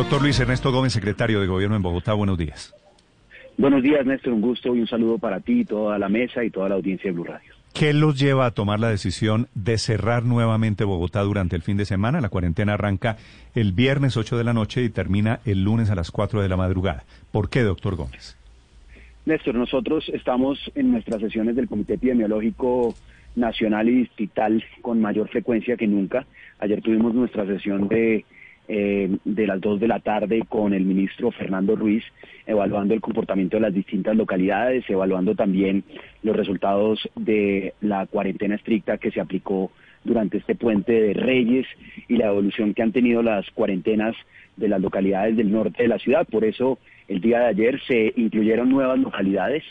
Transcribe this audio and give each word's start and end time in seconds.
Doctor 0.00 0.22
Luis 0.22 0.40
Ernesto 0.40 0.72
Gómez, 0.72 0.94
secretario 0.94 1.42
de 1.42 1.46
Gobierno 1.46 1.76
en 1.76 1.82
Bogotá. 1.82 2.14
Buenos 2.14 2.38
días. 2.38 2.74
Buenos 3.58 3.82
días, 3.82 4.06
Néstor. 4.06 4.32
Un 4.32 4.40
gusto 4.40 4.74
y 4.74 4.80
un 4.80 4.86
saludo 4.86 5.18
para 5.18 5.40
ti, 5.40 5.66
toda 5.66 5.98
la 5.98 6.08
mesa 6.08 6.42
y 6.42 6.48
toda 6.48 6.70
la 6.70 6.76
audiencia 6.76 7.10
de 7.10 7.12
Blue 7.12 7.24
Radio. 7.24 7.52
¿Qué 7.74 7.92
los 7.92 8.18
lleva 8.18 8.46
a 8.46 8.50
tomar 8.52 8.80
la 8.80 8.88
decisión 8.88 9.48
de 9.54 9.76
cerrar 9.76 10.24
nuevamente 10.24 10.84
Bogotá 10.84 11.20
durante 11.20 11.54
el 11.54 11.60
fin 11.60 11.76
de 11.76 11.84
semana? 11.84 12.22
La 12.22 12.30
cuarentena 12.30 12.72
arranca 12.72 13.18
el 13.54 13.72
viernes 13.72 14.16
8 14.16 14.38
de 14.38 14.44
la 14.44 14.54
noche 14.54 14.82
y 14.82 14.88
termina 14.88 15.40
el 15.44 15.64
lunes 15.64 15.90
a 15.90 15.94
las 15.94 16.10
4 16.10 16.40
de 16.40 16.48
la 16.48 16.56
madrugada. 16.56 17.04
¿Por 17.30 17.50
qué, 17.50 17.60
doctor 17.60 17.96
Gómez? 17.96 18.38
Néstor, 19.26 19.54
nosotros 19.54 20.10
estamos 20.14 20.58
en 20.76 20.92
nuestras 20.92 21.20
sesiones 21.20 21.56
del 21.56 21.68
Comité 21.68 21.94
Epidemiológico 21.94 22.94
Nacional 23.36 23.90
y 23.90 23.96
Distrital 23.96 24.64
con 24.80 24.98
mayor 24.98 25.28
frecuencia 25.28 25.76
que 25.76 25.86
nunca. 25.86 26.24
Ayer 26.58 26.80
tuvimos 26.80 27.12
nuestra 27.12 27.44
sesión 27.44 27.86
de 27.88 28.24
eh, 28.72 29.18
de 29.24 29.46
las 29.48 29.60
2 29.60 29.80
de 29.80 29.88
la 29.88 29.98
tarde 29.98 30.44
con 30.48 30.72
el 30.72 30.84
ministro 30.84 31.32
Fernando 31.32 31.74
Ruiz, 31.74 32.04
evaluando 32.46 32.94
el 32.94 33.00
comportamiento 33.00 33.56
de 33.56 33.62
las 33.62 33.74
distintas 33.74 34.14
localidades, 34.14 34.88
evaluando 34.88 35.34
también 35.34 35.82
los 36.22 36.36
resultados 36.36 37.00
de 37.16 37.74
la 37.80 38.06
cuarentena 38.06 38.54
estricta 38.54 38.98
que 38.98 39.10
se 39.10 39.20
aplicó 39.20 39.72
durante 40.04 40.38
este 40.38 40.54
puente 40.54 40.92
de 40.92 41.14
Reyes 41.14 41.66
y 42.06 42.16
la 42.16 42.28
evolución 42.28 42.72
que 42.72 42.82
han 42.82 42.92
tenido 42.92 43.24
las 43.24 43.50
cuarentenas 43.50 44.14
de 44.56 44.68
las 44.68 44.80
localidades 44.80 45.36
del 45.36 45.50
norte 45.50 45.82
de 45.82 45.88
la 45.88 45.98
ciudad. 45.98 46.24
Por 46.30 46.44
eso 46.44 46.78
el 47.08 47.20
día 47.20 47.40
de 47.40 47.46
ayer 47.46 47.80
se 47.88 48.12
incluyeron 48.14 48.68
nuevas 48.68 49.00
localidades 49.00 49.64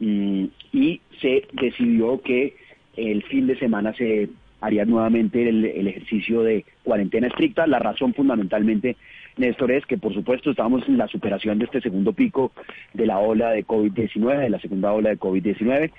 mm, 0.00 0.44
y 0.70 1.00
se 1.22 1.44
decidió 1.54 2.20
que 2.20 2.56
el 2.94 3.22
fin 3.22 3.46
de 3.46 3.58
semana 3.58 3.94
se 3.94 4.28
haría 4.64 4.86
nuevamente 4.86 5.46
el, 5.46 5.86
ejercicio 5.86 6.42
de 6.42 6.64
cuarentena 6.82 7.26
estricta. 7.26 7.66
La 7.66 7.78
razón 7.78 8.14
fundamentalmente, 8.14 8.96
Néstor, 9.36 9.72
es 9.72 9.84
que 9.84 9.98
por 9.98 10.14
supuesto 10.14 10.50
estamos 10.50 10.88
en 10.88 10.96
la 10.96 11.06
superación 11.06 11.58
de 11.58 11.66
este 11.66 11.82
segundo 11.82 12.14
pico 12.14 12.52
de 12.94 13.06
la 13.06 13.18
ola 13.18 13.50
de 13.50 13.66
COVID-19, 13.66 14.38
de 14.38 14.50
la 14.50 14.58
segunda 14.60 14.92
ola 14.92 15.10
de 15.10 15.18
COVID-19. 15.18 15.90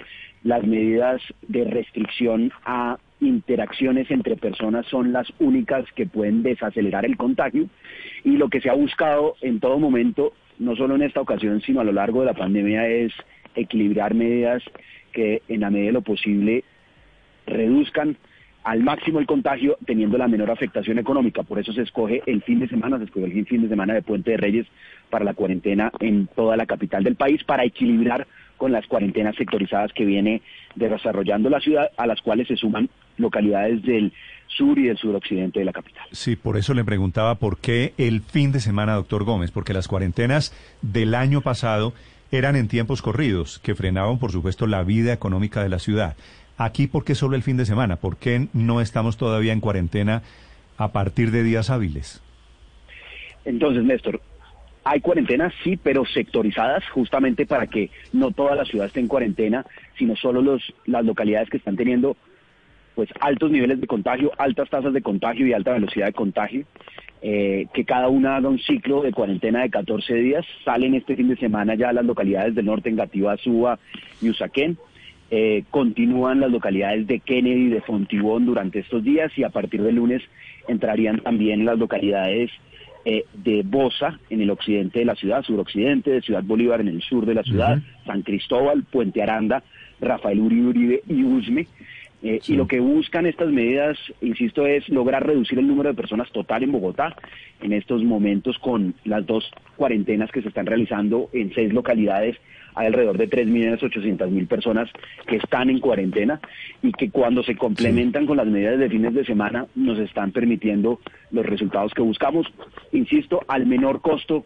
Las 0.43 0.65
medidas 0.65 1.21
de 1.47 1.63
restricción 1.65 2.51
a 2.65 2.97
interacciones 3.21 4.09
entre 4.09 4.35
personas 4.35 4.87
son 4.87 5.13
las 5.13 5.31
únicas 5.39 5.85
que 5.95 6.07
pueden 6.07 6.41
desacelerar 6.41 7.05
el 7.05 7.17
contagio 7.17 7.67
y 8.23 8.31
lo 8.37 8.49
que 8.49 8.61
se 8.61 8.69
ha 8.69 8.73
buscado 8.73 9.35
en 9.41 9.59
todo 9.59 9.77
momento, 9.77 10.33
no 10.57 10.75
solo 10.75 10.95
en 10.95 11.03
esta 11.03 11.21
ocasión, 11.21 11.61
sino 11.61 11.81
a 11.81 11.83
lo 11.83 11.91
largo 11.91 12.21
de 12.21 12.25
la 12.25 12.33
pandemia, 12.33 12.87
es 12.87 13.13
equilibrar 13.55 14.15
medidas 14.15 14.63
que 15.13 15.43
en 15.47 15.61
la 15.61 15.69
medida 15.69 15.87
de 15.87 15.93
lo 15.93 16.01
posible 16.01 16.63
reduzcan 17.45 18.17
al 18.65 18.81
máximo 18.81 19.19
el 19.19 19.27
contagio 19.27 19.77
teniendo 19.85 20.17
la 20.17 20.27
menor 20.27 20.49
afectación 20.49 20.97
económica. 20.97 21.43
Por 21.43 21.59
eso 21.59 21.71
se 21.71 21.83
escoge 21.83 22.23
el 22.25 22.41
fin 22.41 22.59
de 22.59 22.67
semana, 22.67 22.97
se 22.97 23.05
escoge 23.05 23.25
el 23.25 23.45
fin 23.45 23.61
de 23.61 23.69
semana 23.69 23.93
de 23.93 24.01
Puente 24.01 24.31
de 24.31 24.37
Reyes 24.37 24.65
para 25.11 25.23
la 25.23 25.35
cuarentena 25.35 25.91
en 25.99 26.27
toda 26.27 26.57
la 26.57 26.65
capital 26.65 27.03
del 27.03 27.15
país 27.15 27.43
para 27.43 27.63
equilibrar 27.63 28.27
con 28.57 28.71
las 28.71 28.87
cuarentenas 28.87 29.35
sectorizadas 29.35 29.93
que 29.93 30.03
viene 30.03 30.41
desarrollando 30.75 31.49
la 31.49 31.59
ciudad, 31.59 31.91
a 31.95 32.07
las 32.07 32.21
cuales 32.21 32.47
se 32.47 32.55
suman 32.55 32.89
localidades 33.17 33.83
del 33.83 34.11
sur 34.47 34.79
y 34.79 34.87
del 34.87 34.97
suroccidente 34.97 35.59
de 35.59 35.65
la 35.65 35.73
capital. 35.73 36.03
Sí, 36.11 36.35
por 36.35 36.57
eso 36.57 36.73
le 36.73 36.83
preguntaba 36.83 37.35
por 37.35 37.59
qué 37.59 37.93
el 37.97 38.21
fin 38.21 38.51
de 38.51 38.61
semana, 38.61 38.95
doctor 38.95 39.25
Gómez, 39.25 39.51
porque 39.51 39.73
las 39.73 39.87
cuarentenas 39.87 40.53
del 40.81 41.13
año 41.13 41.41
pasado 41.41 41.93
eran 42.31 42.55
en 42.55 42.67
tiempos 42.67 43.03
corridos, 43.03 43.59
que 43.59 43.75
frenaban, 43.75 44.17
por 44.17 44.31
supuesto, 44.31 44.65
la 44.65 44.83
vida 44.83 45.13
económica 45.13 45.61
de 45.61 45.69
la 45.69 45.79
ciudad. 45.79 46.15
Aquí, 46.57 46.87
¿por 46.87 47.03
qué 47.03 47.15
solo 47.15 47.35
el 47.35 47.43
fin 47.43 47.57
de 47.57 47.65
semana? 47.65 47.97
¿Por 47.97 48.17
qué 48.17 48.47
no 48.53 48.81
estamos 48.81 49.17
todavía 49.17 49.53
en 49.53 49.59
cuarentena 49.59 50.23
a 50.77 50.91
partir 50.91 51.31
de 51.31 51.43
días 51.43 51.69
hábiles? 51.69 52.21
Entonces, 53.43 53.83
Néstor, 53.83 54.21
hay 54.83 55.01
cuarentenas, 55.01 55.53
sí, 55.63 55.77
pero 55.77 56.05
sectorizadas 56.05 56.87
justamente 56.89 57.45
para 57.45 57.67
que 57.67 57.89
no 58.13 58.31
toda 58.31 58.55
la 58.55 58.65
ciudad 58.65 58.87
esté 58.87 58.99
en 58.99 59.07
cuarentena, 59.07 59.65
sino 59.97 60.15
solo 60.15 60.41
los, 60.41 60.61
las 60.85 61.03
localidades 61.03 61.49
que 61.49 61.57
están 61.57 61.75
teniendo 61.75 62.15
pues 62.95 63.09
altos 63.19 63.51
niveles 63.51 63.81
de 63.81 63.87
contagio, 63.87 64.31
altas 64.37 64.69
tasas 64.69 64.93
de 64.93 65.01
contagio 65.01 65.45
y 65.45 65.53
alta 65.53 65.73
velocidad 65.73 66.05
de 66.05 66.13
contagio, 66.13 66.65
eh, 67.21 67.67
que 67.73 67.83
cada 67.83 68.07
una 68.07 68.37
haga 68.37 68.47
un 68.47 68.59
ciclo 68.59 69.01
de 69.01 69.11
cuarentena 69.11 69.63
de 69.63 69.69
14 69.69 70.13
días. 70.13 70.45
Salen 70.63 70.95
este 70.95 71.15
fin 71.15 71.27
de 71.27 71.35
semana 71.35 71.75
ya 71.75 71.91
las 71.91 72.05
localidades 72.05 72.55
del 72.55 72.65
norte, 72.65 72.89
Engativá, 72.89 73.35
Suba 73.37 73.79
y 74.21 74.29
Usaquén. 74.29 74.77
Eh, 75.37 75.65
continúan 75.69 76.39
las 76.39 76.49
localidades 76.49 77.07
de 77.07 77.19
Kennedy 77.19 77.65
y 77.65 77.69
de 77.69 77.81
Fontibón 77.81 78.45
durante 78.45 78.79
estos 78.79 79.03
días 79.03 79.37
y 79.37 79.43
a 79.43 79.49
partir 79.49 79.81
del 79.83 79.95
lunes 79.95 80.21
entrarían 80.69 81.19
también 81.19 81.65
las 81.65 81.77
localidades 81.77 82.51
eh, 83.03 83.25
de 83.33 83.61
Bosa 83.63 84.17
en 84.29 84.39
el 84.39 84.49
occidente 84.49 84.99
de 84.99 85.03
la 85.03 85.15
ciudad, 85.15 85.43
suroccidente, 85.43 86.09
de 86.09 86.21
Ciudad 86.21 86.41
Bolívar 86.41 86.79
en 86.79 86.87
el 86.87 87.01
sur 87.01 87.25
de 87.25 87.33
la 87.33 87.43
ciudad, 87.43 87.79
San 88.05 88.21
Cristóbal, 88.21 88.85
Puente 88.89 89.21
Aranda, 89.21 89.61
Rafael 89.99 90.39
Uribe 90.39 90.69
Uribe 90.69 91.01
y 91.09 91.25
Usme. 91.25 91.67
Eh, 92.27 92.41
y 92.47 92.55
lo 92.55 92.65
que 92.65 92.79
buscan 92.79 93.27
estas 93.27 93.49
medidas, 93.49 93.99
insisto, 94.19 94.65
es 94.65 94.89
lograr 94.89 95.27
reducir 95.27 95.59
el 95.59 95.67
número 95.67 95.89
de 95.89 95.95
personas 95.95 96.31
total 96.31 96.63
en 96.63 96.71
Bogotá 96.71 97.15
en 97.61 97.71
estos 97.71 98.03
momentos 98.03 98.57
con 98.57 98.95
las 99.03 99.23
dos 99.27 99.47
cuarentenas 99.75 100.31
que 100.31 100.41
se 100.41 100.47
están 100.47 100.65
realizando 100.65 101.29
en 101.33 101.53
seis 101.53 101.71
localidades 101.71 102.35
hay 102.75 102.87
alrededor 102.87 103.17
de 103.17 103.29
3.800.000 103.29 104.47
personas 104.47 104.89
que 105.27 105.37
están 105.37 105.69
en 105.69 105.79
cuarentena 105.79 106.41
y 106.81 106.91
que 106.91 107.09
cuando 107.09 107.41
se 107.41 107.55
complementan 107.55 108.25
con 108.25 108.37
las 108.37 108.47
medidas 108.47 108.77
de 108.79 108.89
fines 108.89 109.13
de 109.13 109.25
semana 109.25 109.65
nos 109.75 109.97
están 109.99 110.31
permitiendo 110.31 110.99
los 111.31 111.45
resultados 111.45 111.93
que 111.93 112.01
buscamos, 112.01 112.47
insisto, 112.91 113.41
al 113.47 113.65
menor 113.65 114.01
costo 114.01 114.45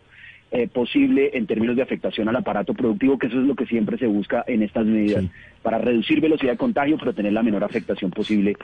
eh, 0.52 0.68
posible 0.68 1.32
en 1.34 1.46
términos 1.46 1.76
de 1.76 1.84
afectación 1.84 2.28
al 2.28 2.36
aparato 2.36 2.74
productivo, 2.74 3.20
que 3.20 3.28
eso 3.28 3.40
es 3.40 3.46
lo 3.46 3.56
que 3.56 3.68
siempre 3.68 3.98
se 3.98 4.08
busca 4.08 4.44
en 4.48 4.64
estas 4.64 4.86
medidas, 4.86 5.26
para 5.62 5.78
reducir 5.78 6.22
velocidad 6.22 6.54
de 6.54 6.58
contagio, 6.58 6.98
pero 6.98 7.14
tener 7.14 7.34
la 7.34 7.44
menor 7.44 7.64
afectación 7.64 8.10
posible 8.10 8.56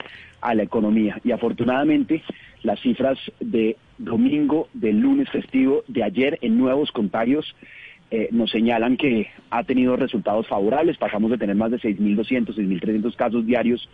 a 0.42 0.56
la 0.56 0.64
economía. 0.64 1.20
Y 1.24 1.32
afortunadamente, 1.32 2.24
las 2.64 2.80
cifras 2.80 3.20
de 3.40 3.78
domingo, 4.00 4.68
del 4.74 5.00
lunes 5.00 5.30
festivo, 5.30 5.84
de 5.88 6.04
ayer 6.04 6.40
en 6.42 6.58
nuevos 6.58 6.92
contagios, 6.92 7.56
eh, 8.12 8.30
nos 8.32 8.52
señalan 8.52 8.98
que 8.98 9.28
ha 9.50 9.64
tenido 9.64 9.96
resultados 9.96 10.48
favorables. 10.48 10.98
Pasamos 10.98 11.32
de 11.32 11.38
tener 11.38 11.56
más 11.56 11.72
de 11.72 11.78
6.200, 11.78 12.56
6.300 12.56 13.16
casos 13.16 13.46
diarios 13.46 13.90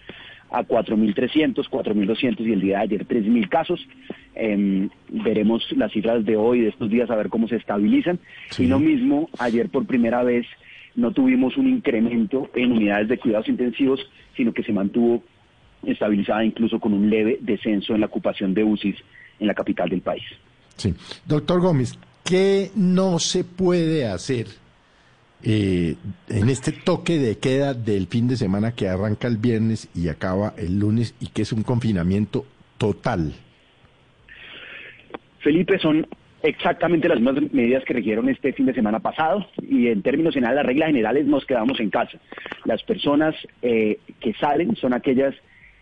a 0.52 0.64
4.300, 0.64 1.70
4.200 1.70 2.40
y 2.46 2.52
el 2.52 2.62
día 2.62 2.78
de 2.78 2.84
ayer 2.84 3.08
3.000 3.08 3.50
casos. 3.50 3.80
Em, 4.36 4.90
veremos 5.10 5.66
las 5.72 5.92
cifras 5.92 6.26
de 6.26 6.36
hoy, 6.36 6.62
de 6.62 6.70
estos 6.70 6.90
días, 6.90 7.10
a 7.10 7.16
ver 7.16 7.30
cómo 7.30 7.48
se 7.48 7.56
estabilizan. 7.56 8.20
Y 8.58 8.68
lo 8.68 8.80
mismo, 8.80 9.30
ayer 9.40 9.70
por 9.70 9.86
primera 9.86 10.24
vez 10.24 10.46
no 10.96 11.12
tuvimos 11.12 11.58
un 11.58 11.68
incremento 11.68 12.50
en 12.54 12.74
unidades 12.74 13.08
de 13.08 13.18
cuidados 13.18 13.48
intensivos, 13.48 14.00
sino 14.36 14.54
que 14.54 14.64
se 14.64 14.74
mantuvo 14.74 15.24
estabilizada 15.86 16.44
incluso 16.44 16.80
con 16.80 16.94
un 16.94 17.10
leve 17.10 17.38
descenso 17.42 17.96
en 17.96 18.02
la 18.02 18.08
ocupación 18.08 18.54
de 18.54 18.64
UCIs 18.64 18.98
en 19.40 19.48
la 19.48 19.54
capital 19.54 19.90
del 19.90 20.02
país. 20.02 20.24
Sí. 20.76 20.94
Doctor 21.26 21.62
Gómez, 21.62 21.98
¿Qué 22.24 22.72
no 22.76 23.20
se 23.20 23.44
puede 23.44 24.08
hacer 24.08 24.48
eh, 25.44 25.96
en 26.30 26.50
este 26.50 26.72
toque 26.72 27.18
de 27.18 27.38
queda 27.38 27.74
del 27.74 28.08
fin 28.08 28.28
de 28.28 28.38
semana 28.38 28.74
que 28.74 28.88
arranca 28.88 29.28
el 29.28 29.38
viernes 29.38 29.90
y 29.96 30.10
acaba 30.10 30.54
el 30.58 30.80
lunes 30.80 31.16
y 31.20 31.28
que 31.28 31.42
es 31.44 31.52
un 31.52 31.64
confinamiento 31.64 32.46
total? 32.78 33.34
Felipe, 35.40 35.80
son 35.80 36.06
exactamente 36.44 37.08
las 37.08 37.20
mismas 37.20 37.52
medidas 37.52 37.84
que 37.86 37.94
requirieron 37.94 38.30
este 38.30 38.54
fin 38.54 38.66
de 38.66 38.74
semana 38.74 39.00
pasado 39.00 39.48
y 39.62 39.88
en 39.88 40.02
términos 40.02 40.34
generales, 40.34 40.58
las 40.58 40.66
reglas 40.66 40.88
generales 40.88 41.26
nos 41.26 41.46
quedamos 41.46 41.80
en 41.80 41.90
casa. 41.90 42.20
Las 42.66 42.84
personas 42.84 43.36
eh, 43.62 44.00
que 44.20 44.34
salen 44.34 44.76
son 44.76 44.94
aquellas 44.94 45.36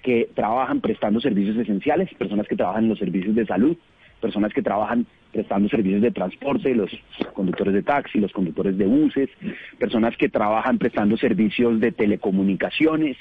que 0.03 0.29
trabajan 0.33 0.81
prestando 0.81 1.19
servicios 1.19 1.57
esenciales, 1.57 2.13
personas 2.15 2.47
que 2.47 2.55
trabajan 2.55 2.83
en 2.83 2.89
los 2.89 2.99
servicios 2.99 3.35
de 3.35 3.45
salud, 3.45 3.77
personas 4.19 4.53
que 4.53 4.61
trabajan 4.61 5.05
prestando 5.31 5.69
servicios 5.69 6.01
de 6.01 6.11
transporte, 6.11 6.73
los 6.73 6.91
conductores 7.33 7.73
de 7.73 7.83
taxi, 7.83 8.19
los 8.19 8.31
conductores 8.31 8.77
de 8.77 8.85
buses, 8.85 9.29
personas 9.77 10.17
que 10.17 10.29
trabajan 10.29 10.77
prestando 10.77 11.17
servicios 11.17 11.79
de 11.79 11.91
telecomunicaciones, 11.91 13.17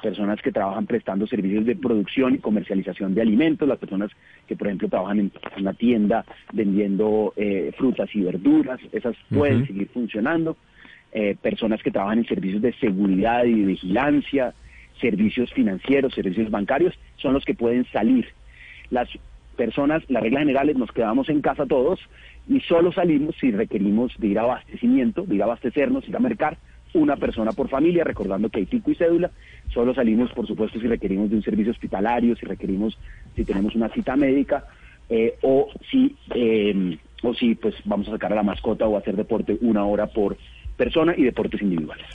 personas 0.00 0.40
que 0.40 0.52
trabajan 0.52 0.86
prestando 0.86 1.26
servicios 1.26 1.66
de 1.66 1.74
producción 1.74 2.34
y 2.34 2.38
comercialización 2.38 3.14
de 3.14 3.22
alimentos, 3.22 3.68
las 3.68 3.78
personas 3.78 4.10
que, 4.46 4.56
por 4.56 4.68
ejemplo, 4.68 4.88
trabajan 4.88 5.18
en 5.18 5.32
una 5.58 5.74
tienda 5.74 6.24
vendiendo 6.52 7.32
eh, 7.36 7.72
frutas 7.76 8.08
y 8.14 8.20
verduras, 8.20 8.80
esas 8.92 9.16
pueden 9.28 9.66
seguir 9.66 9.88
funcionando. 9.88 10.56
Eh, 11.10 11.36
personas 11.40 11.82
que 11.82 11.90
trabajan 11.90 12.18
en 12.18 12.26
servicios 12.26 12.60
de 12.60 12.74
seguridad 12.74 13.44
y 13.44 13.54
vigilancia, 13.54 14.52
servicios 15.00 15.50
financieros, 15.54 16.14
servicios 16.14 16.50
bancarios, 16.50 16.94
son 17.16 17.32
los 17.32 17.44
que 17.44 17.54
pueden 17.54 17.86
salir. 17.86 18.28
Las 18.90 19.08
personas, 19.58 20.02
las 20.08 20.22
reglas 20.22 20.42
generales, 20.42 20.76
nos 20.76 20.92
quedamos 20.92 21.28
en 21.28 21.42
casa 21.42 21.66
todos 21.66 21.98
y 22.48 22.60
solo 22.60 22.92
salimos 22.92 23.34
si 23.40 23.50
requerimos 23.50 24.12
de 24.16 24.28
ir 24.28 24.38
a 24.38 24.42
abastecimiento, 24.42 25.24
de 25.26 25.34
ir 25.34 25.42
a 25.42 25.46
abastecernos, 25.46 26.08
ir 26.08 26.16
a 26.16 26.20
mercar, 26.20 26.56
una 26.94 27.16
persona 27.16 27.52
por 27.52 27.68
familia, 27.68 28.04
recordando 28.04 28.48
que 28.48 28.60
hay 28.60 28.66
pico 28.66 28.92
y 28.92 28.94
cédula. 28.94 29.30
Solo 29.74 29.92
salimos, 29.94 30.32
por 30.32 30.46
supuesto, 30.46 30.80
si 30.80 30.86
requerimos 30.86 31.28
de 31.28 31.36
un 31.36 31.42
servicio 31.42 31.72
hospitalario, 31.72 32.36
si 32.36 32.46
requerimos, 32.46 32.96
si 33.34 33.44
tenemos 33.44 33.74
una 33.74 33.88
cita 33.90 34.16
médica, 34.16 34.64
eh, 35.10 35.34
o 35.42 35.68
si, 35.90 36.16
eh, 36.34 36.96
o 37.22 37.34
si 37.34 37.56
pues 37.56 37.74
vamos 37.84 38.08
a 38.08 38.12
sacar 38.12 38.32
a 38.32 38.36
la 38.36 38.42
mascota 38.42 38.86
o 38.86 38.96
hacer 38.96 39.16
deporte 39.16 39.58
una 39.60 39.84
hora 39.84 40.06
por 40.06 40.36
persona 40.76 41.14
y 41.16 41.24
deportes 41.24 41.60
individuales. 41.60 42.06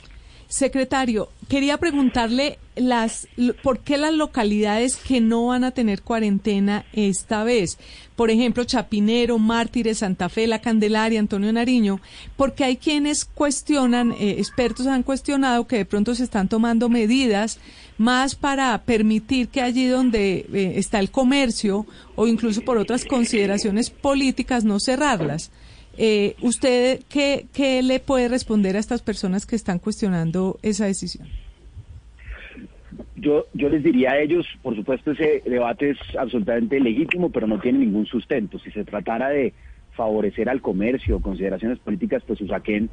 Secretario, 0.54 1.30
quería 1.48 1.78
preguntarle 1.78 2.60
las 2.76 3.26
por 3.64 3.80
qué 3.80 3.98
las 3.98 4.14
localidades 4.14 4.94
que 4.94 5.20
no 5.20 5.46
van 5.46 5.64
a 5.64 5.72
tener 5.72 6.02
cuarentena 6.02 6.84
esta 6.92 7.42
vez, 7.42 7.76
por 8.14 8.30
ejemplo, 8.30 8.62
Chapinero, 8.62 9.40
Mártires, 9.40 9.98
Santa 9.98 10.28
Fe, 10.28 10.46
La 10.46 10.60
Candelaria, 10.60 11.18
Antonio 11.18 11.52
Nariño, 11.52 12.00
porque 12.36 12.62
hay 12.62 12.76
quienes 12.76 13.24
cuestionan, 13.24 14.12
eh, 14.12 14.36
expertos 14.38 14.86
han 14.86 15.02
cuestionado 15.02 15.66
que 15.66 15.78
de 15.78 15.86
pronto 15.86 16.14
se 16.14 16.22
están 16.22 16.46
tomando 16.46 16.88
medidas 16.88 17.58
más 17.98 18.36
para 18.36 18.80
permitir 18.84 19.48
que 19.48 19.60
allí 19.60 19.88
donde 19.88 20.46
eh, 20.52 20.74
está 20.76 21.00
el 21.00 21.10
comercio 21.10 21.84
o 22.14 22.28
incluso 22.28 22.60
por 22.60 22.78
otras 22.78 23.04
consideraciones 23.04 23.90
políticas 23.90 24.62
no 24.62 24.78
cerrarlas. 24.78 25.50
Eh, 25.98 26.34
¿Usted 26.40 27.00
qué, 27.08 27.46
qué 27.52 27.82
le 27.82 28.00
puede 28.00 28.28
responder 28.28 28.76
a 28.76 28.80
estas 28.80 29.02
personas 29.02 29.46
que 29.46 29.56
están 29.56 29.78
cuestionando 29.78 30.58
esa 30.62 30.86
decisión? 30.86 31.28
Yo, 33.16 33.46
yo 33.54 33.68
les 33.68 33.82
diría 33.82 34.12
a 34.12 34.18
ellos, 34.18 34.46
por 34.62 34.76
supuesto, 34.76 35.12
ese 35.12 35.42
debate 35.46 35.90
es 35.90 35.98
absolutamente 36.18 36.78
legítimo, 36.78 37.30
pero 37.30 37.46
no 37.46 37.58
tiene 37.60 37.78
ningún 37.78 38.06
sustento. 38.06 38.58
Si 38.58 38.70
se 38.70 38.84
tratara 38.84 39.30
de 39.30 39.54
favorecer 39.92 40.48
al 40.48 40.60
comercio, 40.60 41.20
consideraciones 41.20 41.78
políticas, 41.78 42.22
pues 42.26 42.40
Usaquén 42.40 42.90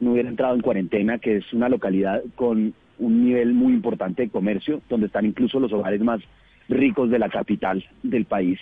no 0.00 0.12
hubiera 0.12 0.28
entrado 0.28 0.54
en 0.54 0.60
cuarentena, 0.60 1.18
que 1.18 1.38
es 1.38 1.52
una 1.52 1.68
localidad 1.68 2.22
con 2.36 2.74
un 2.98 3.24
nivel 3.24 3.52
muy 3.52 3.72
importante 3.72 4.22
de 4.22 4.30
comercio, 4.30 4.80
donde 4.88 5.06
están 5.06 5.26
incluso 5.26 5.60
los 5.60 5.72
hogares 5.72 6.00
más 6.00 6.20
ricos 6.68 7.10
de 7.10 7.18
la 7.18 7.28
capital 7.28 7.84
del 8.02 8.24
país. 8.24 8.58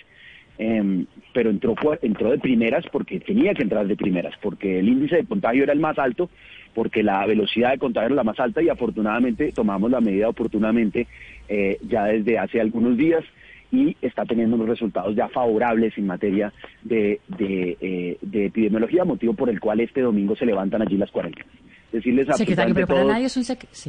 Em, 0.59 1.05
pero 1.33 1.51
entró, 1.51 1.75
entró 2.01 2.31
de 2.31 2.39
primeras 2.39 2.83
porque 2.91 3.19
tenía 3.19 3.53
que 3.53 3.61
entrar 3.61 3.85
de 3.85 3.95
primeras, 3.95 4.33
porque 4.41 4.79
el 4.79 4.89
índice 4.89 5.17
de 5.17 5.25
contagio 5.25 5.63
era 5.63 5.73
el 5.73 5.79
más 5.79 5.99
alto, 5.99 6.29
porque 6.73 7.03
la 7.03 7.25
velocidad 7.27 7.71
de 7.71 7.77
contagio 7.77 8.07
era 8.07 8.15
la 8.15 8.23
más 8.23 8.39
alta 8.39 8.61
y 8.61 8.69
afortunadamente 8.69 9.51
tomamos 9.51 9.91
la 9.91 10.01
medida 10.01 10.29
oportunamente 10.29 11.07
eh, 11.47 11.77
ya 11.87 12.05
desde 12.05 12.39
hace 12.39 12.59
algunos 12.59 12.97
días 12.97 13.23
y 13.71 13.95
está 14.01 14.25
teniendo 14.25 14.55
unos 14.55 14.69
resultados 14.69 15.15
ya 15.15 15.27
favorables 15.27 15.97
en 15.97 16.07
materia 16.07 16.53
de, 16.83 17.19
de, 17.27 17.77
eh, 17.81 18.17
epidemiología, 18.31 19.03
motivo 19.03 19.33
por 19.33 19.49
el 19.49 19.59
cual 19.59 19.81
este 19.81 20.01
domingo 20.01 20.35
se 20.35 20.45
levantan 20.45 20.81
allí 20.81 20.97
las 20.97 21.11
cuarentenas. 21.11 21.51
Decirles 21.91 22.29
a 22.29 22.33
Secretario, 22.33 22.73
pero 22.73 22.87
para 22.87 23.03
nadie 23.05 23.25
es 23.25 23.37
un 23.37 23.43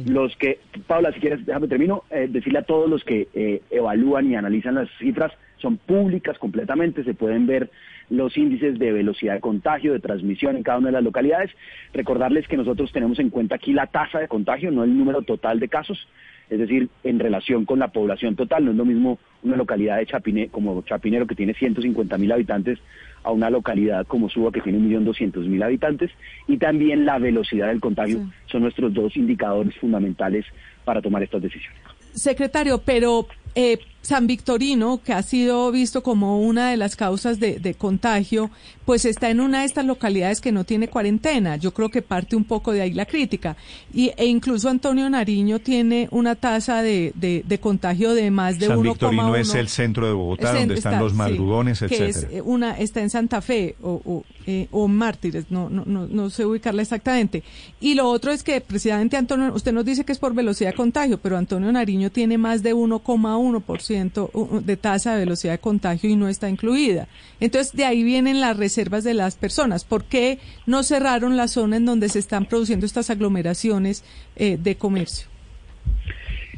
los 0.05 0.35
que, 0.37 0.59
Paula, 0.87 1.11
si 1.11 1.19
quieres, 1.19 1.45
déjame 1.45 1.67
termino, 1.67 2.03
eh, 2.09 2.27
decirle 2.29 2.59
a 2.59 2.63
todos 2.63 2.89
los 2.89 3.03
que 3.03 3.27
eh, 3.33 3.61
evalúan 3.69 4.31
y 4.31 4.35
analizan 4.35 4.75
las 4.75 4.89
cifras, 4.99 5.33
son 5.61 5.77
públicas 5.77 6.37
completamente, 6.37 7.03
se 7.03 7.13
pueden 7.13 7.45
ver 7.47 7.69
los 8.09 8.35
índices 8.37 8.79
de 8.79 8.91
velocidad 8.91 9.35
de 9.35 9.39
contagio, 9.39 9.93
de 9.93 9.99
transmisión 9.99 10.57
en 10.57 10.63
cada 10.63 10.79
una 10.79 10.87
de 10.87 10.93
las 10.93 11.03
localidades. 11.03 11.51
Recordarles 11.93 12.47
que 12.47 12.57
nosotros 12.57 12.91
tenemos 12.91 13.19
en 13.19 13.29
cuenta 13.29 13.55
aquí 13.55 13.73
la 13.73 13.87
tasa 13.87 14.19
de 14.19 14.27
contagio, 14.27 14.71
no 14.71 14.83
el 14.83 14.97
número 14.97 15.21
total 15.21 15.59
de 15.59 15.67
casos, 15.67 16.07
es 16.49 16.57
decir, 16.57 16.89
en 17.03 17.19
relación 17.19 17.65
con 17.65 17.79
la 17.79 17.89
población 17.89 18.35
total. 18.35 18.65
No 18.65 18.71
es 18.71 18.77
lo 18.77 18.85
mismo 18.85 19.19
una 19.43 19.55
localidad 19.55 19.97
de 19.97 20.07
Chapine, 20.07 20.49
como 20.49 20.81
Chapinero 20.81 21.27
que 21.27 21.35
tiene 21.35 21.53
150 21.53 22.17
mil 22.17 22.31
habitantes 22.31 22.79
a 23.23 23.31
una 23.31 23.49
localidad 23.49 24.07
como 24.07 24.29
Suba 24.29 24.51
que 24.51 24.61
tiene 24.61 24.79
1.200.000 24.79 25.63
habitantes 25.63 26.11
y 26.47 26.57
también 26.57 27.05
la 27.05 27.19
velocidad 27.19 27.67
del 27.67 27.81
contagio 27.81 28.29
son 28.45 28.61
nuestros 28.61 28.93
dos 28.93 29.15
indicadores 29.17 29.75
fundamentales 29.75 30.45
para 30.85 31.01
tomar 31.01 31.21
estas 31.21 31.41
decisiones. 31.41 31.81
Secretario, 32.13 32.81
pero 32.83 33.27
eh, 33.55 33.77
San 34.01 34.27
Victorino, 34.27 35.01
que 35.03 35.13
ha 35.13 35.21
sido 35.21 35.71
visto 35.71 36.01
como 36.01 36.41
una 36.41 36.71
de 36.71 36.77
las 36.77 36.95
causas 36.95 37.39
de, 37.39 37.75
contagio, 37.77 38.49
pues 38.85 39.05
está 39.05 39.29
en 39.29 39.39
una 39.39 39.59
de 39.59 39.65
estas 39.65 39.85
localidades 39.85 40.41
que 40.41 40.51
no 40.51 40.63
tiene 40.63 40.87
cuarentena. 40.87 41.57
Yo 41.57 41.73
creo 41.73 41.89
que 41.89 42.01
parte 42.01 42.35
un 42.35 42.45
poco 42.45 42.71
de 42.71 42.81
ahí 42.81 42.93
la 42.93 43.05
crítica. 43.05 43.57
Y, 43.93 44.11
e 44.17 44.25
incluso 44.25 44.69
Antonio 44.69 45.09
Nariño 45.09 45.59
tiene 45.59 46.07
una 46.11 46.35
tasa 46.35 46.81
de, 46.81 47.13
contagio 47.61 48.13
de 48.13 48.31
más 48.31 48.57
de 48.57 48.67
1,1. 48.67 48.73
San 48.73 48.83
Victorino 48.83 49.35
es 49.35 49.53
el 49.53 49.67
centro 49.67 50.07
de 50.07 50.13
Bogotá, 50.13 50.53
donde 50.53 50.75
están 50.75 50.99
los 50.99 51.13
madrugones, 51.13 51.81
etcétera. 51.81 52.09
Es 52.09 52.27
eh, 52.31 52.41
una, 52.41 52.71
está 52.79 53.01
en 53.01 53.09
Santa 53.09 53.41
Fe 53.41 53.75
o, 53.81 54.01
o, 54.05 54.23
eh, 54.47 54.67
o 54.71 54.87
Mártires, 54.87 55.51
no, 55.51 55.69
no, 55.69 55.83
no, 55.85 56.07
no 56.07 56.29
sé 56.29 56.45
ubicarla 56.45 56.81
exactamente. 56.81 57.43
Y 57.81 57.95
lo 57.95 58.07
otro 58.07 58.31
es 58.31 58.43
que 58.43 58.61
precisamente 58.61 59.17
Antonio, 59.17 59.53
usted 59.53 59.73
nos 59.73 59.85
dice 59.85 60.05
que 60.05 60.13
es 60.13 60.19
por 60.19 60.33
velocidad 60.33 60.71
de 60.71 60.75
contagio, 60.75 61.19
pero 61.19 61.37
Antonio 61.37 61.71
Nariño 61.71 62.09
tiene 62.09 62.37
más 62.37 62.63
de 62.63 62.73
1,1% 62.73 63.88
de 63.93 64.77
tasa 64.77 65.13
de 65.13 65.19
velocidad 65.19 65.53
de 65.53 65.59
contagio 65.59 66.09
y 66.09 66.15
no 66.15 66.27
está 66.27 66.49
incluida. 66.49 67.07
Entonces, 67.39 67.73
de 67.73 67.85
ahí 67.85 68.03
vienen 68.03 68.39
las 68.39 68.57
reservas 68.57 69.03
de 69.03 69.13
las 69.13 69.35
personas. 69.35 69.85
¿Por 69.85 70.03
qué 70.03 70.39
no 70.65 70.83
cerraron 70.83 71.37
la 71.37 71.47
zona 71.47 71.77
en 71.77 71.85
donde 71.85 72.09
se 72.09 72.19
están 72.19 72.45
produciendo 72.45 72.85
estas 72.85 73.09
aglomeraciones 73.09 74.03
eh, 74.35 74.57
de 74.57 74.75
comercio? 74.75 75.27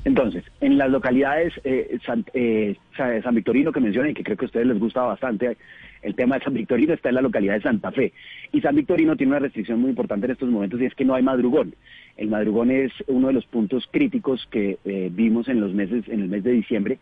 Entonces, 0.03 0.43
en 0.61 0.77
las 0.77 0.89
localidades 0.89 1.53
eh, 1.63 1.97
eh, 2.33 2.75
San, 2.95 3.35
Victorino 3.35 3.71
que 3.71 3.79
mencioné, 3.79 4.13
que 4.13 4.23
creo 4.23 4.37
que 4.37 4.45
a 4.45 4.47
ustedes 4.47 4.67
les 4.67 4.79
gusta 4.79 5.01
bastante, 5.01 5.57
el 6.01 6.15
tema 6.15 6.37
de 6.37 6.43
San 6.43 6.53
Victorino 6.53 6.93
está 6.93 7.09
en 7.09 7.15
la 7.15 7.21
localidad 7.21 7.55
de 7.55 7.61
Santa 7.61 7.91
Fe. 7.91 8.13
Y 8.51 8.61
San 8.61 8.75
Victorino 8.75 9.15
tiene 9.15 9.31
una 9.31 9.39
restricción 9.39 9.79
muy 9.79 9.89
importante 9.89 10.25
en 10.25 10.31
estos 10.31 10.49
momentos 10.49 10.81
y 10.81 10.85
es 10.85 10.95
que 10.95 11.05
no 11.05 11.15
hay 11.15 11.23
madrugón. 11.23 11.75
El 12.17 12.29
madrugón 12.29 12.71
es 12.71 12.91
uno 13.07 13.27
de 13.27 13.33
los 13.33 13.45
puntos 13.45 13.87
críticos 13.91 14.47
que 14.51 14.77
vimos 15.11 15.47
en 15.47 15.61
los 15.61 15.73
meses, 15.73 16.07
en 16.07 16.21
el 16.21 16.27
mes 16.27 16.43
de 16.43 16.51
diciembre, 16.51 16.99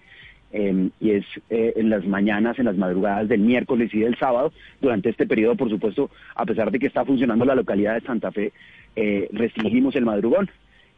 Em, 0.51 0.89
y 0.99 1.11
es 1.11 1.25
eh, 1.51 1.73
en 1.75 1.91
las 1.91 2.05
mañanas, 2.07 2.57
en 2.57 2.65
las 2.65 2.75
madrugadas 2.75 3.27
del 3.27 3.41
miércoles 3.41 3.93
y 3.93 3.99
del 3.99 4.17
sábado. 4.17 4.51
Durante 4.81 5.09
este 5.09 5.27
periodo, 5.27 5.55
por 5.55 5.69
supuesto, 5.69 6.09
a 6.33 6.45
pesar 6.45 6.71
de 6.71 6.79
que 6.79 6.87
está 6.87 7.05
funcionando 7.05 7.45
la 7.45 7.53
localidad 7.53 7.93
de 7.93 8.01
Santa 8.01 8.31
Fe, 8.31 8.51
eh, 8.95 9.29
restringimos 9.31 9.95
el 9.95 10.05
madrugón. 10.05 10.49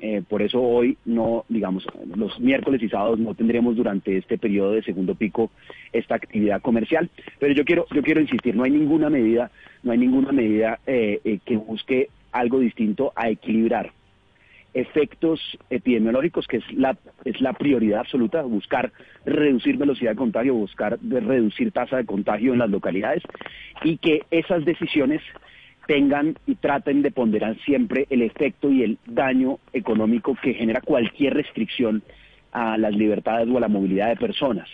Eh, 0.03 0.23
por 0.27 0.41
eso 0.41 0.61
hoy 0.61 0.97
no, 1.05 1.45
digamos, 1.47 1.85
los 2.15 2.39
miércoles 2.39 2.81
y 2.81 2.89
sábados 2.89 3.19
no 3.19 3.35
tendremos 3.35 3.75
durante 3.75 4.17
este 4.17 4.37
periodo 4.37 4.71
de 4.71 4.83
segundo 4.83 5.15
pico 5.15 5.51
esta 5.93 6.15
actividad 6.15 6.61
comercial. 6.61 7.09
Pero 7.39 7.53
yo 7.53 7.63
quiero, 7.63 7.85
yo 7.93 8.01
quiero 8.01 8.19
insistir, 8.19 8.55
no 8.55 8.63
hay 8.63 8.71
ninguna 8.71 9.09
medida, 9.09 9.51
no 9.83 9.91
hay 9.91 9.99
ninguna 9.99 10.31
medida 10.31 10.79
que 10.85 11.57
busque 11.57 12.09
algo 12.31 12.59
distinto 12.59 13.13
a 13.15 13.29
equilibrar 13.29 13.91
efectos 14.73 15.39
epidemiológicos, 15.69 16.47
que 16.47 16.57
es 16.57 16.73
la, 16.73 16.97
es 17.25 17.39
la 17.41 17.53
prioridad 17.53 18.01
absoluta, 18.01 18.41
buscar 18.43 18.91
reducir 19.25 19.77
velocidad 19.77 20.11
de 20.11 20.17
contagio, 20.17 20.53
buscar 20.53 20.97
reducir 21.01 21.71
tasa 21.71 21.97
de 21.97 22.05
contagio 22.05 22.53
en 22.53 22.59
las 22.59 22.69
localidades 22.69 23.23
y 23.83 23.97
que 23.97 24.23
esas 24.31 24.63
decisiones 24.63 25.21
tengan 25.87 26.35
y 26.47 26.55
traten 26.55 27.01
de 27.01 27.11
ponderar 27.11 27.57
siempre 27.65 28.07
el 28.09 28.21
efecto 28.21 28.71
y 28.71 28.83
el 28.83 28.97
daño 29.05 29.59
económico 29.73 30.35
que 30.41 30.53
genera 30.53 30.81
cualquier 30.81 31.33
restricción 31.33 32.03
a 32.51 32.77
las 32.77 32.93
libertades 32.93 33.47
o 33.49 33.57
a 33.57 33.61
la 33.61 33.67
movilidad 33.67 34.09
de 34.09 34.15
personas. 34.15 34.69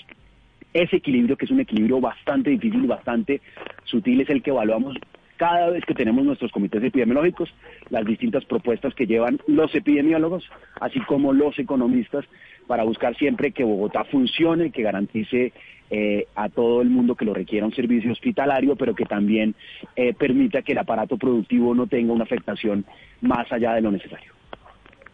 Ese 0.73 0.97
equilibrio, 0.97 1.37
que 1.37 1.45
es 1.45 1.51
un 1.51 1.59
equilibrio 1.59 1.99
bastante 2.01 2.49
difícil 2.49 2.83
y 2.83 2.87
bastante 2.87 3.41
sutil, 3.85 4.21
es 4.21 4.29
el 4.29 4.43
que 4.43 4.51
evaluamos 4.51 4.97
cada 5.37 5.69
vez 5.69 5.85
que 5.85 5.93
tenemos 5.93 6.25
nuestros 6.25 6.51
comités 6.51 6.83
epidemiológicos, 6.83 7.53
las 7.89 8.05
distintas 8.05 8.43
propuestas 8.45 8.93
que 8.95 9.05
llevan 9.05 9.39
los 9.47 9.73
epidemiólogos, 9.73 10.49
así 10.81 10.99
como 11.01 11.31
los 11.31 11.57
economistas, 11.59 12.25
para 12.67 12.83
buscar 12.83 13.15
siempre 13.15 13.51
que 13.51 13.63
Bogotá 13.63 14.03
funcione, 14.03 14.71
que 14.71 14.83
garantice 14.83 15.53
eh, 15.89 16.27
a 16.35 16.49
todo 16.49 16.81
el 16.81 16.89
mundo 16.89 17.15
que 17.15 17.25
lo 17.25 17.33
requiera 17.33 17.65
un 17.65 17.73
servicio 17.73 18.11
hospitalario, 18.11 18.75
pero 18.75 18.93
que 18.93 19.05
también 19.05 19.55
eh, 19.95 20.13
permita 20.13 20.61
que 20.61 20.73
el 20.73 20.77
aparato 20.77 21.17
productivo 21.17 21.73
no 21.73 21.87
tenga 21.87 22.13
una 22.13 22.25
afectación 22.25 22.85
más 23.21 23.51
allá 23.51 23.73
de 23.73 23.81
lo 23.81 23.91
necesario. 23.91 24.36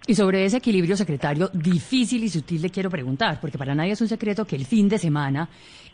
Y 0.05 0.15
sobre 0.15 0.43
ese 0.43 0.57
equilibrio, 0.57 0.97
secretario, 0.97 1.49
difícil 1.53 2.25
y 2.25 2.29
sutil 2.29 2.61
le 2.61 2.69
quiero 2.69 2.89
preguntar, 2.89 3.39
porque 3.39 3.57
para 3.57 3.73
nadie 3.73 3.93
es 3.93 4.01
un 4.01 4.09
secreto 4.09 4.43
que 4.43 4.57
el 4.57 4.65
fin 4.65 4.89
de 4.89 4.97
semana 4.97 5.47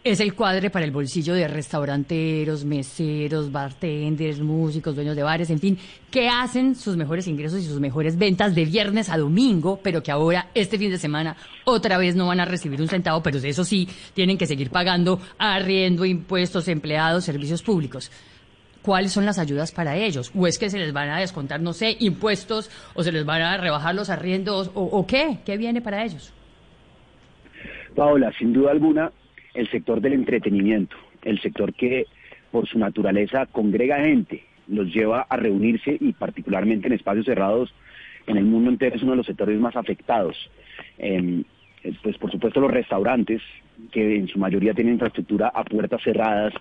es 0.03 0.19
el 0.19 0.33
cuadre 0.33 0.71
para 0.71 0.83
el 0.85 0.91
bolsillo 0.91 1.35
de 1.35 1.47
restauranteros, 1.47 2.65
meseros, 2.65 3.51
bartenders, 3.51 4.39
músicos, 4.39 4.95
dueños 4.95 5.15
de 5.15 5.21
bares, 5.21 5.51
en 5.51 5.59
fin, 5.59 5.77
que 6.09 6.27
hacen 6.27 6.73
sus 6.73 6.97
mejores 6.97 7.27
ingresos 7.27 7.59
y 7.59 7.67
sus 7.67 7.79
mejores 7.79 8.17
ventas 8.17 8.55
de 8.55 8.65
viernes 8.65 9.09
a 9.09 9.17
domingo, 9.17 9.79
pero 9.83 10.01
que 10.01 10.11
ahora, 10.11 10.49
este 10.55 10.79
fin 10.79 10.89
de 10.89 10.97
semana, 10.97 11.35
otra 11.65 11.99
vez 11.99 12.15
no 12.15 12.25
van 12.25 12.39
a 12.39 12.45
recibir 12.45 12.81
un 12.81 12.87
centavo, 12.87 13.21
pero 13.21 13.37
eso 13.37 13.63
sí, 13.63 13.87
tienen 14.15 14.39
que 14.39 14.47
seguir 14.47 14.71
pagando 14.71 15.19
arriendo, 15.37 16.03
impuestos, 16.03 16.67
empleados, 16.67 17.25
servicios 17.25 17.61
públicos 17.61 18.09
cuáles 18.89 19.11
son 19.11 19.23
las 19.23 19.37
ayudas 19.37 19.71
para 19.71 19.97
ellos. 19.97 20.31
O 20.35 20.47
es 20.47 20.57
que 20.57 20.71
se 20.71 20.79
les 20.79 20.91
van 20.93 21.09
a 21.09 21.19
descontar, 21.19 21.61
no 21.61 21.73
sé, 21.73 21.95
impuestos, 21.99 22.71
o 22.95 23.03
se 23.03 23.11
les 23.11 23.23
van 23.23 23.43
a 23.43 23.55
rebajar 23.55 23.93
los 23.93 24.09
arriendos, 24.09 24.71
o, 24.73 25.05
qué, 25.05 25.37
qué 25.45 25.57
viene 25.57 25.79
para 25.79 26.03
ellos. 26.03 26.33
Paola, 27.95 28.31
sin 28.39 28.51
duda 28.51 28.71
alguna, 28.71 29.11
el 29.53 29.69
sector 29.69 30.01
del 30.01 30.13
entretenimiento, 30.13 30.95
el 31.21 31.39
sector 31.39 31.71
que 31.71 32.07
por 32.49 32.67
su 32.67 32.79
naturaleza 32.79 33.45
congrega 33.45 33.99
gente, 33.99 34.43
los 34.67 34.91
lleva 34.91 35.27
a 35.29 35.37
reunirse 35.37 35.95
y 35.99 36.13
particularmente 36.13 36.87
en 36.87 36.93
espacios 36.93 37.27
cerrados 37.27 37.71
en 38.25 38.37
el 38.37 38.45
mundo 38.45 38.71
entero 38.71 38.95
es 38.95 39.03
uno 39.03 39.11
de 39.11 39.17
los 39.17 39.27
sectores 39.27 39.59
más 39.59 39.75
afectados. 39.75 40.49
Em, 40.97 41.43
pues 42.01 42.17
por 42.17 42.31
supuesto 42.31 42.59
los 42.59 42.71
restaurantes, 42.71 43.43
que 43.91 44.15
en 44.15 44.27
su 44.27 44.39
mayoría 44.39 44.73
tienen 44.73 44.93
infraestructura 44.93 45.51
a 45.53 45.63
puertas 45.63 46.01
cerradas, 46.03 46.53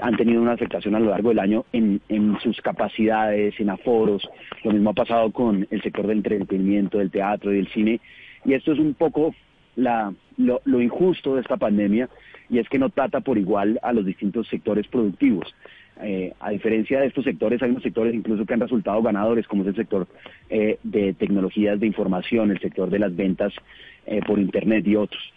han 0.00 0.16
tenido 0.16 0.40
una 0.40 0.52
afectación 0.52 0.94
a 0.94 1.00
lo 1.00 1.10
largo 1.10 1.28
del 1.28 1.38
año 1.38 1.64
en, 1.72 2.00
sus 2.42 2.60
capacidades, 2.60 3.58
en 3.60 3.70
aforos. 3.70 4.28
Lo 4.64 4.72
mismo 4.72 4.90
ha 4.90 4.94
pasado 4.94 5.30
con 5.32 5.66
el 5.70 5.82
sector 5.82 6.06
del 6.06 6.18
entretenimiento, 6.18 6.98
del 6.98 7.10
teatro 7.10 7.52
y 7.52 7.56
del 7.56 7.68
cine. 7.68 8.00
Y 8.44 8.54
esto 8.54 8.72
es 8.72 8.78
un 8.78 8.94
poco 8.94 9.34
la, 9.76 10.12
lo, 10.36 10.80
injusto 10.80 11.34
de 11.34 11.42
esta 11.42 11.56
pandemia 11.56 12.08
y 12.48 12.58
es 12.58 12.68
que 12.68 12.78
no 12.78 12.90
trata 12.90 13.20
por 13.20 13.38
igual 13.38 13.78
a 13.82 13.92
los 13.92 14.04
distintos 14.04 14.48
sectores 14.48 14.86
productivos. 14.88 15.54
Eh, 16.00 16.32
a 16.40 16.50
diferencia 16.50 17.00
de 17.00 17.06
estos 17.06 17.24
sectores, 17.24 17.62
hay 17.62 17.70
unos 17.70 17.82
sectores 17.82 18.14
incluso 18.14 18.44
que 18.46 18.54
han 18.54 18.60
resultado 18.60 19.02
ganadores, 19.02 19.46
como 19.46 19.62
es 19.62 19.68
el 19.68 19.76
sector 19.76 20.06
eh, 20.48 20.78
de 20.82 21.12
tecnologías 21.14 21.78
de 21.78 21.86
información, 21.86 22.50
el 22.50 22.60
sector 22.60 22.90
de 22.90 22.98
las 22.98 23.14
ventas 23.14 23.52
eh, 24.06 24.20
por 24.26 24.38
Internet 24.38 24.86
y 24.86 24.96
otros. 24.96 25.31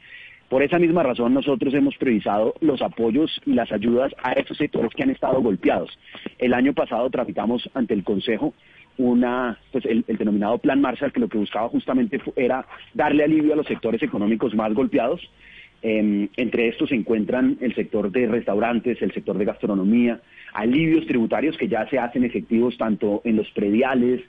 Por 0.50 0.62
esa 0.62 0.78
misma 0.78 1.02
razón 1.02 1.34
nosotros 1.34 1.74
hemos 1.74 1.98
priorizado 1.98 2.54
los 2.62 2.82
apoyos 2.82 3.42
y 3.46 3.54
las 3.54 3.72
ayudas 3.72 4.14
a 4.22 4.34
estos 4.34 4.58
sectores 4.58 4.92
que 4.96 5.04
han 5.04 5.10
estado 5.10 5.42
golpeados. 5.42 5.98
El 6.38 6.54
año 6.54 6.74
pasado 6.74 7.10
tramitamos 7.10 7.68
ante 7.74 7.94
el 7.94 8.04
Consejo 8.04 8.54
una, 8.98 9.60
pues 9.72 9.86
el, 9.86 10.06
denominado 10.08 10.58
Plan 10.60 10.80
Marshall, 10.80 11.12
que 11.12 11.20
lo 11.20 11.28
que 11.28 11.38
buscaba 11.38 11.68
justamente 11.70 12.22
era 12.36 12.66
darle 12.94 13.24
alivio 13.24 13.54
a 13.54 13.58
los 13.58 13.68
sectores 13.68 14.02
económicos 14.04 14.54
más 14.54 14.74
golpeados. 14.74 15.22
Em, 15.82 16.30
entre 16.38 16.70
estos 16.70 16.90
se 16.90 16.96
encuentran 16.96 17.58
el 17.60 17.76
sector 17.76 18.12
de 18.12 18.28
restaurantes, 18.28 19.02
el 19.02 19.12
sector 19.14 19.38
de 19.38 19.46
gastronomía, 19.46 20.22
alivios 20.54 21.06
tributarios 21.06 21.58
que 21.58 21.68
ya 21.68 21.88
se 21.90 22.00
hacen 22.00 22.24
efectivos 22.24 22.78
tanto 22.78 23.22
en 23.26 23.36
los 23.36 23.50
prediales 23.52 24.22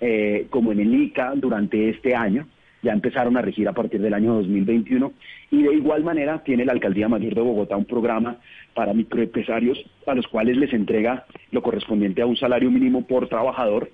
eh, 0.00 0.46
como 0.50 0.72
en 0.72 0.80
el 0.80 0.94
ICA 0.94 1.34
durante 1.36 1.90
este 1.90 2.14
año 2.14 2.46
ya 2.84 2.92
empezaron 2.92 3.36
a 3.36 3.42
regir 3.42 3.66
a 3.66 3.72
partir 3.72 4.00
del 4.00 4.14
año 4.14 4.34
2021 4.34 5.12
y 5.50 5.62
de 5.62 5.74
igual 5.74 6.04
manera 6.04 6.44
tiene 6.44 6.64
la 6.64 6.72
Alcaldía 6.72 7.08
Mayor 7.08 7.34
de 7.34 7.40
Bogotá 7.40 7.76
un 7.76 7.86
programa 7.86 8.36
para 8.74 8.92
microempresarios 8.92 9.82
a 10.06 10.14
los 10.14 10.28
cuales 10.28 10.56
les 10.58 10.72
entrega 10.72 11.24
lo 11.50 11.62
correspondiente 11.62 12.20
a 12.20 12.26
un 12.26 12.36
salario 12.36 12.70
mínimo 12.70 13.06
por 13.06 13.28
trabajador 13.28 13.90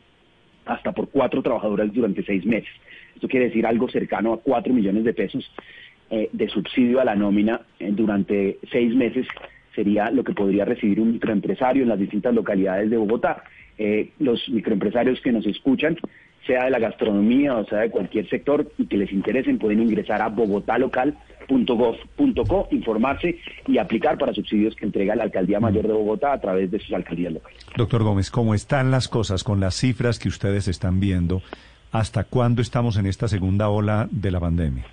hasta 0.66 0.92
por 0.92 1.08
cuatro 1.08 1.42
trabajadoras 1.42 1.92
durante 1.92 2.24
seis 2.24 2.44
meses. 2.44 2.70
Esto 3.14 3.28
quiere 3.28 3.46
decir 3.46 3.64
algo 3.64 3.88
cercano 3.88 4.34
a 4.34 4.38
cuatro 4.38 4.74
millones 4.74 5.04
de 5.04 5.14
pesos 5.14 5.50
eh, 6.10 6.28
de 6.32 6.48
subsidio 6.48 7.00
a 7.00 7.04
la 7.04 7.14
nómina 7.14 7.60
eh, 7.78 7.90
durante 7.92 8.58
seis 8.70 8.94
meses 8.94 9.26
sería 9.74 10.10
lo 10.10 10.24
que 10.24 10.32
podría 10.32 10.64
recibir 10.64 11.00
un 11.00 11.12
microempresario 11.12 11.84
en 11.84 11.88
las 11.88 11.98
distintas 11.98 12.34
localidades 12.34 12.90
de 12.90 12.96
Bogotá. 12.96 13.44
Eh, 13.78 14.10
los 14.18 14.48
microempresarios 14.48 15.20
que 15.20 15.32
nos 15.32 15.46
escuchan 15.46 15.96
sea 16.46 16.64
de 16.64 16.70
la 16.70 16.78
gastronomía 16.78 17.54
o 17.56 17.66
sea 17.66 17.80
de 17.80 17.90
cualquier 17.90 18.26
sector 18.28 18.70
y 18.78 18.86
que 18.86 18.96
les 18.96 19.12
interesen, 19.12 19.58
pueden 19.58 19.82
ingresar 19.82 20.22
a 20.22 20.28
bogotalocal.gov.co, 20.28 22.68
informarse 22.70 23.38
y 23.66 23.76
aplicar 23.78 24.16
para 24.18 24.32
subsidios 24.32 24.74
que 24.74 24.86
entrega 24.86 25.14
la 25.16 25.24
Alcaldía 25.24 25.60
Mayor 25.60 25.86
de 25.86 25.92
Bogotá 25.92 26.32
a 26.32 26.40
través 26.40 26.70
de 26.70 26.78
sus 26.78 26.92
alcaldías 26.92 27.34
locales. 27.34 27.58
Doctor 27.76 28.02
Gómez, 28.02 28.30
¿cómo 28.30 28.54
están 28.54 28.90
las 28.90 29.08
cosas 29.08 29.44
con 29.44 29.60
las 29.60 29.74
cifras 29.74 30.18
que 30.18 30.28
ustedes 30.28 30.66
están 30.68 31.00
viendo? 31.00 31.42
¿Hasta 31.92 32.24
cuándo 32.24 32.62
estamos 32.62 32.96
en 32.96 33.04
esta 33.06 33.28
segunda 33.28 33.68
ola 33.68 34.08
de 34.10 34.30
la 34.30 34.40
pandemia? 34.40 34.86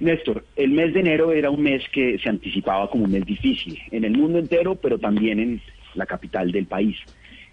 Néstor, 0.00 0.44
el 0.56 0.72
mes 0.72 0.92
de 0.94 1.00
enero 1.00 1.32
era 1.32 1.50
un 1.50 1.62
mes 1.62 1.84
que 1.92 2.18
se 2.18 2.28
anticipaba 2.28 2.90
como 2.90 3.04
un 3.04 3.12
mes 3.12 3.24
difícil 3.24 3.78
en 3.92 4.04
el 4.04 4.16
mundo 4.16 4.40
entero, 4.40 4.74
pero 4.74 4.98
también 4.98 5.38
en 5.38 5.62
la 5.94 6.06
capital 6.06 6.50
del 6.50 6.66
país. 6.66 6.96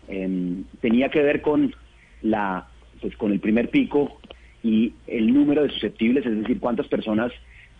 Em, 0.08 0.64
tenía 0.82 1.10
que 1.10 1.22
ver 1.22 1.42
con 1.42 1.76
la, 2.22 2.68
pues 3.02 3.16
con 3.18 3.32
el 3.32 3.40
primer 3.40 3.70
pico 3.70 4.20
y 4.64 4.94
el 5.08 5.34
número 5.34 5.64
de 5.64 5.70
susceptibles, 5.70 6.26
es 6.26 6.38
decir, 6.38 6.60
cuántas 6.60 6.88
personas, 6.88 7.32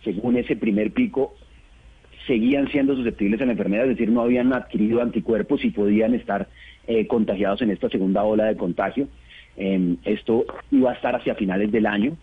según 0.04 0.36
ese 0.36 0.56
primer 0.56 0.92
pico, 0.92 1.34
seguían 2.26 2.68
siendo 2.68 2.94
susceptibles 2.94 3.40
a 3.40 3.46
la 3.46 3.52
enfermedad, 3.52 3.84
es 3.84 3.96
decir, 3.96 4.10
no 4.10 4.22
habían 4.22 4.52
adquirido 4.52 5.02
anticuerpos 5.02 5.64
y 5.64 5.70
podían 5.70 6.14
estar 6.14 6.48
eh, 6.86 7.06
contagiados 7.06 7.62
en 7.62 7.70
esta 7.70 7.88
segunda 7.88 8.22
ola 8.24 8.44
de 8.44 8.56
contagio. 8.56 9.08
Em, 9.56 9.96
esto 10.04 10.44
iba 10.70 10.90
a 10.90 10.94
estar 10.94 11.14
hacia 11.14 11.34
finales 11.34 11.72
del 11.72 11.86
año. 11.86 12.16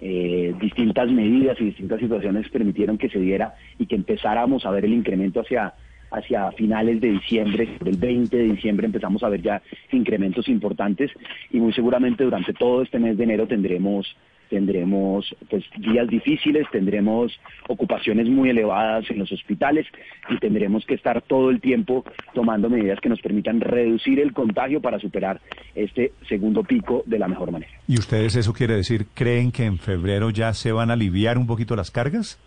Eh, 0.00 0.54
distintas 0.60 1.10
medidas 1.10 1.60
y 1.60 1.66
distintas 1.66 2.00
situaciones 2.00 2.48
permitieron 2.48 2.96
que 2.96 3.10
se 3.10 3.18
diera 3.18 3.54
y 3.78 3.86
que 3.86 3.96
empezáramos 3.96 4.64
a 4.64 4.70
ver 4.70 4.86
el 4.86 4.94
incremento 4.94 5.40
hacia 5.40 5.74
hacia 6.10 6.50
finales 6.52 7.00
de 7.00 7.12
diciembre, 7.12 7.76
el 7.84 7.96
20 7.96 8.36
de 8.36 8.44
diciembre 8.44 8.86
empezamos 8.86 9.22
a 9.22 9.28
ver 9.28 9.42
ya 9.42 9.62
incrementos 9.92 10.48
importantes 10.48 11.10
y 11.50 11.58
muy 11.60 11.72
seguramente 11.72 12.24
durante 12.24 12.52
todo 12.52 12.82
este 12.82 12.98
mes 12.98 13.16
de 13.16 13.24
enero 13.24 13.46
tendremos 13.46 14.16
tendremos 14.50 15.34
pues 15.48 15.64
días 15.78 16.08
difíciles, 16.08 16.66
tendremos 16.70 17.32
ocupaciones 17.68 18.28
muy 18.28 18.50
elevadas 18.50 19.08
en 19.10 19.20
los 19.20 19.32
hospitales 19.32 19.86
y 20.28 20.38
tendremos 20.38 20.84
que 20.84 20.94
estar 20.94 21.22
todo 21.22 21.50
el 21.50 21.60
tiempo 21.60 22.04
tomando 22.34 22.68
medidas 22.68 22.98
que 23.00 23.08
nos 23.08 23.20
permitan 23.20 23.60
reducir 23.60 24.18
el 24.18 24.32
contagio 24.32 24.80
para 24.80 24.98
superar 24.98 25.40
este 25.74 26.12
segundo 26.28 26.64
pico 26.64 27.04
de 27.06 27.18
la 27.18 27.28
mejor 27.28 27.52
manera. 27.52 27.70
¿Y 27.86 27.98
ustedes 27.98 28.34
eso 28.34 28.52
quiere 28.52 28.74
decir, 28.74 29.06
creen 29.14 29.52
que 29.52 29.64
en 29.64 29.78
febrero 29.78 30.30
ya 30.30 30.52
se 30.52 30.72
van 30.72 30.90
a 30.90 30.94
aliviar 30.94 31.38
un 31.38 31.46
poquito 31.46 31.76
las 31.76 31.92
cargas? 31.92 32.38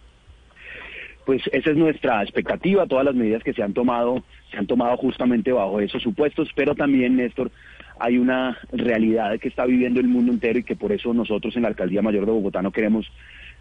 Pues 1.26 1.42
esa 1.52 1.72
es 1.72 1.78
nuestra 1.78 2.22
expectativa, 2.22 2.86
todas 2.86 3.06
las 3.06 3.16
medidas 3.16 3.44
que 3.44 3.54
se 3.54 3.64
han 3.64 3.74
tomado 3.74 4.24
se 4.52 4.58
han 4.58 4.68
tomado 4.68 4.96
justamente 4.98 5.52
bajo 5.52 5.80
esos 5.80 6.04
supuestos, 6.04 6.50
pero 6.56 6.76
también, 6.76 7.16
Néstor, 7.16 7.52
hay 8.00 8.18
una 8.18 8.58
realidad 8.72 9.40
que 9.40 9.48
está 9.48 9.66
viviendo 9.66 10.00
el 10.00 10.08
mundo 10.08 10.32
entero 10.32 10.60
y 10.60 10.64
que 10.64 10.76
por 10.76 10.92
eso 10.92 11.14
nosotros 11.14 11.56
en 11.56 11.64
la 11.64 11.70
Alcaldía 11.70 12.02
Mayor 12.02 12.26
de 12.26 12.32
Bogotá 12.32 12.62
no 12.62 12.72
queremos 12.72 13.12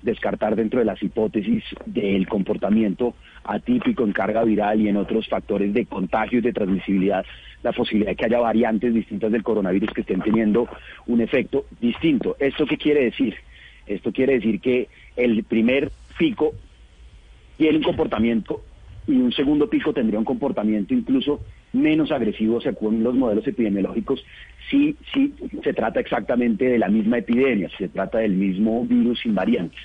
descartar 0.02 0.56
dentro 0.56 0.80
de 0.80 0.84
las 0.84 1.02
hipótesis 1.02 1.62
del 1.86 2.26
comportamiento 2.26 3.14
atípico 3.44 4.04
en 4.04 4.12
carga 4.12 4.42
viral 4.44 4.80
y 4.80 4.88
en 4.88 4.96
otros 4.96 5.28
factores 5.28 5.72
de 5.72 5.86
contagio 5.86 6.40
y 6.40 6.42
de 6.42 6.52
transmisibilidad, 6.52 7.24
la 7.62 7.72
posibilidad 7.72 8.10
de 8.10 8.16
que 8.16 8.26
haya 8.26 8.40
variantes 8.40 8.92
distintas 8.92 9.30
del 9.32 9.44
coronavirus 9.44 9.90
que 9.90 10.00
estén 10.00 10.20
teniendo 10.20 10.68
un 11.06 11.20
efecto 11.20 11.66
distinto. 11.80 12.36
¿Esto 12.40 12.66
qué 12.66 12.76
quiere 12.76 13.04
decir? 13.04 13.36
Esto 13.86 14.12
quiere 14.12 14.34
decir 14.34 14.60
que 14.60 14.88
el 15.16 15.44
primer 15.44 15.90
pico 16.18 16.52
tiene 17.62 17.78
un 17.78 17.84
comportamiento 17.84 18.64
y 19.06 19.12
un 19.12 19.30
segundo 19.30 19.70
pico 19.70 19.92
tendría 19.92 20.18
un 20.18 20.24
comportamiento 20.24 20.94
incluso 20.94 21.42
menos 21.72 22.10
agresivo 22.10 22.60
según 22.60 23.04
los 23.04 23.14
modelos 23.14 23.46
epidemiológicos 23.46 24.24
si, 24.68 24.96
si 25.14 25.32
se 25.62 25.72
trata 25.72 26.00
exactamente 26.00 26.64
de 26.64 26.78
la 26.78 26.88
misma 26.88 27.18
epidemia, 27.18 27.68
si 27.68 27.76
se 27.76 27.88
trata 27.88 28.18
del 28.18 28.32
mismo 28.32 28.84
virus 28.84 29.20
sin 29.20 29.36
variantes. 29.36 29.78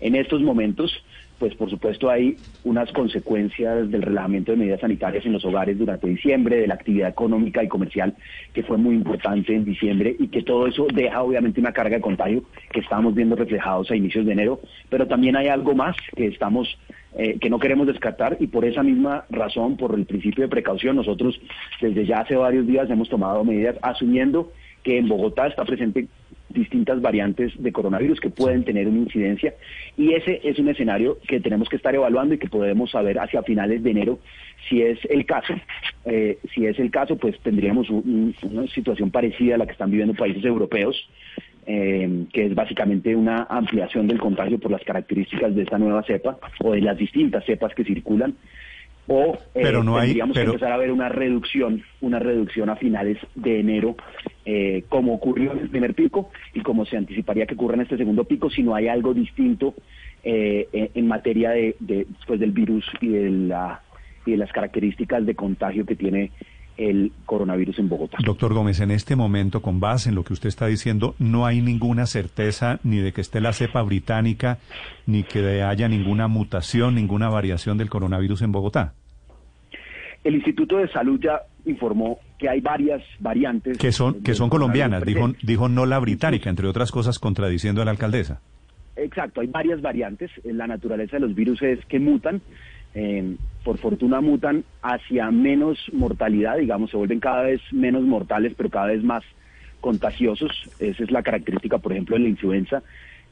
En 0.00 0.14
estos 0.14 0.42
momentos, 0.42 0.92
pues 1.38 1.54
por 1.54 1.70
supuesto 1.70 2.10
hay 2.10 2.38
unas 2.64 2.92
consecuencias 2.92 3.90
del 3.90 4.02
relajamiento 4.02 4.52
de 4.52 4.58
medidas 4.58 4.80
sanitarias 4.80 5.26
en 5.26 5.32
los 5.32 5.44
hogares 5.44 5.78
durante 5.78 6.06
diciembre, 6.06 6.58
de 6.58 6.66
la 6.66 6.74
actividad 6.74 7.08
económica 7.08 7.62
y 7.64 7.68
comercial 7.68 8.14
que 8.52 8.62
fue 8.62 8.76
muy 8.76 8.94
importante 8.94 9.54
en 9.54 9.64
diciembre 9.64 10.14
y 10.18 10.28
que 10.28 10.42
todo 10.42 10.66
eso 10.66 10.86
deja 10.94 11.22
obviamente 11.22 11.60
una 11.60 11.72
carga 11.72 11.96
de 11.96 12.02
contagio 12.02 12.44
que 12.72 12.80
estamos 12.80 13.14
viendo 13.14 13.36
reflejados 13.36 13.90
a 13.90 13.96
inicios 13.96 14.26
de 14.26 14.32
enero, 14.32 14.60
pero 14.88 15.08
también 15.08 15.36
hay 15.36 15.48
algo 15.48 15.74
más 15.74 15.96
que 16.14 16.26
estamos 16.26 16.68
eh, 17.16 17.38
que 17.38 17.50
no 17.50 17.58
queremos 17.58 17.86
descartar 17.86 18.36
y 18.40 18.46
por 18.46 18.64
esa 18.64 18.82
misma 18.82 19.24
razón, 19.30 19.76
por 19.76 19.94
el 19.94 20.06
principio 20.06 20.42
de 20.42 20.48
precaución, 20.48 20.96
nosotros 20.96 21.40
desde 21.80 22.06
ya 22.06 22.20
hace 22.20 22.36
varios 22.36 22.66
días 22.66 22.88
hemos 22.90 23.08
tomado 23.08 23.44
medidas 23.44 23.76
asumiendo 23.82 24.52
que 24.82 24.98
en 24.98 25.08
Bogotá 25.08 25.46
está 25.46 25.64
presente 25.64 26.08
distintas 26.48 27.00
variantes 27.00 27.52
de 27.62 27.72
coronavirus 27.72 28.20
que 28.20 28.30
pueden 28.30 28.64
tener 28.64 28.86
una 28.88 28.98
incidencia 28.98 29.54
y 29.96 30.12
ese 30.12 30.40
es 30.44 30.58
un 30.58 30.68
escenario 30.68 31.18
que 31.26 31.40
tenemos 31.40 31.68
que 31.68 31.76
estar 31.76 31.94
evaluando 31.94 32.34
y 32.34 32.38
que 32.38 32.48
podemos 32.48 32.90
saber 32.90 33.18
hacia 33.18 33.42
finales 33.42 33.82
de 33.82 33.90
enero 33.90 34.18
si 34.68 34.82
es 34.82 34.98
el 35.08 35.26
caso. 35.26 35.54
Eh, 36.04 36.38
si 36.54 36.66
es 36.66 36.78
el 36.78 36.90
caso, 36.90 37.16
pues 37.16 37.38
tendríamos 37.40 37.88
una 37.90 38.66
situación 38.68 39.10
parecida 39.10 39.54
a 39.54 39.58
la 39.58 39.66
que 39.66 39.72
están 39.72 39.90
viviendo 39.90 40.14
países 40.14 40.44
europeos 40.44 41.08
eh, 41.66 42.24
que 42.32 42.46
es 42.46 42.54
básicamente 42.54 43.14
una 43.14 43.44
ampliación 43.48 44.06
del 44.08 44.18
contagio 44.18 44.58
por 44.58 44.70
las 44.70 44.82
características 44.82 45.54
de 45.54 45.62
esta 45.62 45.78
nueva 45.78 46.02
cepa 46.02 46.38
o 46.60 46.72
de 46.72 46.80
las 46.80 46.96
distintas 46.98 47.44
cepas 47.44 47.74
que 47.74 47.84
circulan. 47.84 48.34
O 49.08 49.34
eh, 49.54 49.60
Pero 49.62 49.82
no 49.82 49.96
hay- 49.96 50.08
tendríamos 50.08 50.34
pero- 50.34 50.52
que 50.52 50.54
empezar 50.56 50.72
a 50.72 50.76
ver 50.76 50.92
una 50.92 51.08
reducción, 51.08 51.82
una 52.00 52.18
reducción 52.20 52.70
a 52.70 52.76
finales 52.76 53.18
de 53.34 53.58
enero, 53.60 53.96
eh, 54.44 54.84
como 54.88 55.14
ocurrió 55.14 55.52
en 55.52 55.58
el 55.58 55.70
primer 55.70 55.94
pico 55.94 56.30
y 56.54 56.60
como 56.60 56.84
se 56.86 56.96
anticiparía 56.96 57.46
que 57.46 57.54
ocurra 57.54 57.74
en 57.74 57.80
este 57.82 57.96
segundo 57.96 58.24
pico, 58.24 58.48
si 58.50 58.62
no 58.62 58.74
hay 58.76 58.86
algo 58.88 59.12
distinto 59.12 59.74
eh, 60.24 60.68
en, 60.72 60.90
en 60.94 61.08
materia 61.08 61.50
de, 61.50 61.74
de 61.80 62.06
pues, 62.26 62.38
del 62.38 62.52
virus 62.52 62.84
y 63.00 63.08
de 63.08 63.30
la 63.30 63.80
y 64.24 64.30
de 64.30 64.36
las 64.36 64.52
características 64.52 65.26
de 65.26 65.34
contagio 65.34 65.84
que 65.84 65.96
tiene 65.96 66.30
el 66.76 67.12
coronavirus 67.26 67.78
en 67.78 67.88
Bogotá. 67.88 68.18
Doctor 68.24 68.54
Gómez, 68.54 68.80
en 68.80 68.90
este 68.90 69.16
momento, 69.16 69.62
con 69.62 69.80
base 69.80 70.08
en 70.08 70.14
lo 70.14 70.24
que 70.24 70.32
usted 70.32 70.48
está 70.48 70.66
diciendo, 70.66 71.14
no 71.18 71.46
hay 71.46 71.60
ninguna 71.60 72.06
certeza 72.06 72.80
ni 72.82 72.98
de 72.98 73.12
que 73.12 73.20
esté 73.20 73.40
la 73.40 73.52
cepa 73.52 73.82
británica, 73.82 74.58
ni 75.06 75.22
que 75.22 75.62
haya 75.62 75.88
ninguna 75.88 76.28
mutación, 76.28 76.94
ninguna 76.94 77.28
variación 77.28 77.78
del 77.78 77.90
coronavirus 77.90 78.42
en 78.42 78.52
Bogotá. 78.52 78.94
El 80.24 80.36
Instituto 80.36 80.78
de 80.78 80.88
Salud 80.88 81.20
ya 81.20 81.42
informó 81.66 82.20
que 82.38 82.48
hay 82.48 82.60
varias 82.60 83.02
variantes. 83.18 83.76
Que 83.78 83.92
son, 83.92 84.22
que 84.22 84.34
son 84.34 84.50
colombianas, 84.50 85.04
dijo, 85.04 85.32
dijo 85.42 85.68
no 85.68 85.84
la 85.86 85.98
británica, 85.98 86.48
entre 86.48 86.68
otras 86.68 86.92
cosas 86.92 87.18
contradiciendo 87.18 87.82
a 87.82 87.84
la 87.84 87.90
alcaldesa. 87.90 88.40
Exacto, 88.94 89.40
hay 89.40 89.48
varias 89.48 89.80
variantes. 89.80 90.30
La 90.44 90.66
naturaleza 90.66 91.16
de 91.16 91.20
los 91.20 91.34
virus 91.34 91.60
es 91.62 91.84
que 91.86 91.98
mutan. 91.98 92.40
eh, 92.94 93.36
por 93.64 93.78
fortuna 93.78 94.20
mutan 94.20 94.64
hacia 94.82 95.30
menos 95.30 95.78
mortalidad, 95.92 96.58
digamos, 96.58 96.90
se 96.90 96.96
vuelven 96.96 97.20
cada 97.20 97.42
vez 97.42 97.60
menos 97.72 98.02
mortales, 98.02 98.54
pero 98.56 98.70
cada 98.70 98.86
vez 98.86 99.02
más 99.02 99.22
contagiosos. 99.80 100.50
Esa 100.78 101.04
es 101.04 101.10
la 101.10 101.22
característica, 101.22 101.78
por 101.78 101.92
ejemplo, 101.92 102.16
de 102.16 102.22
la 102.22 102.28
influenza, 102.28 102.82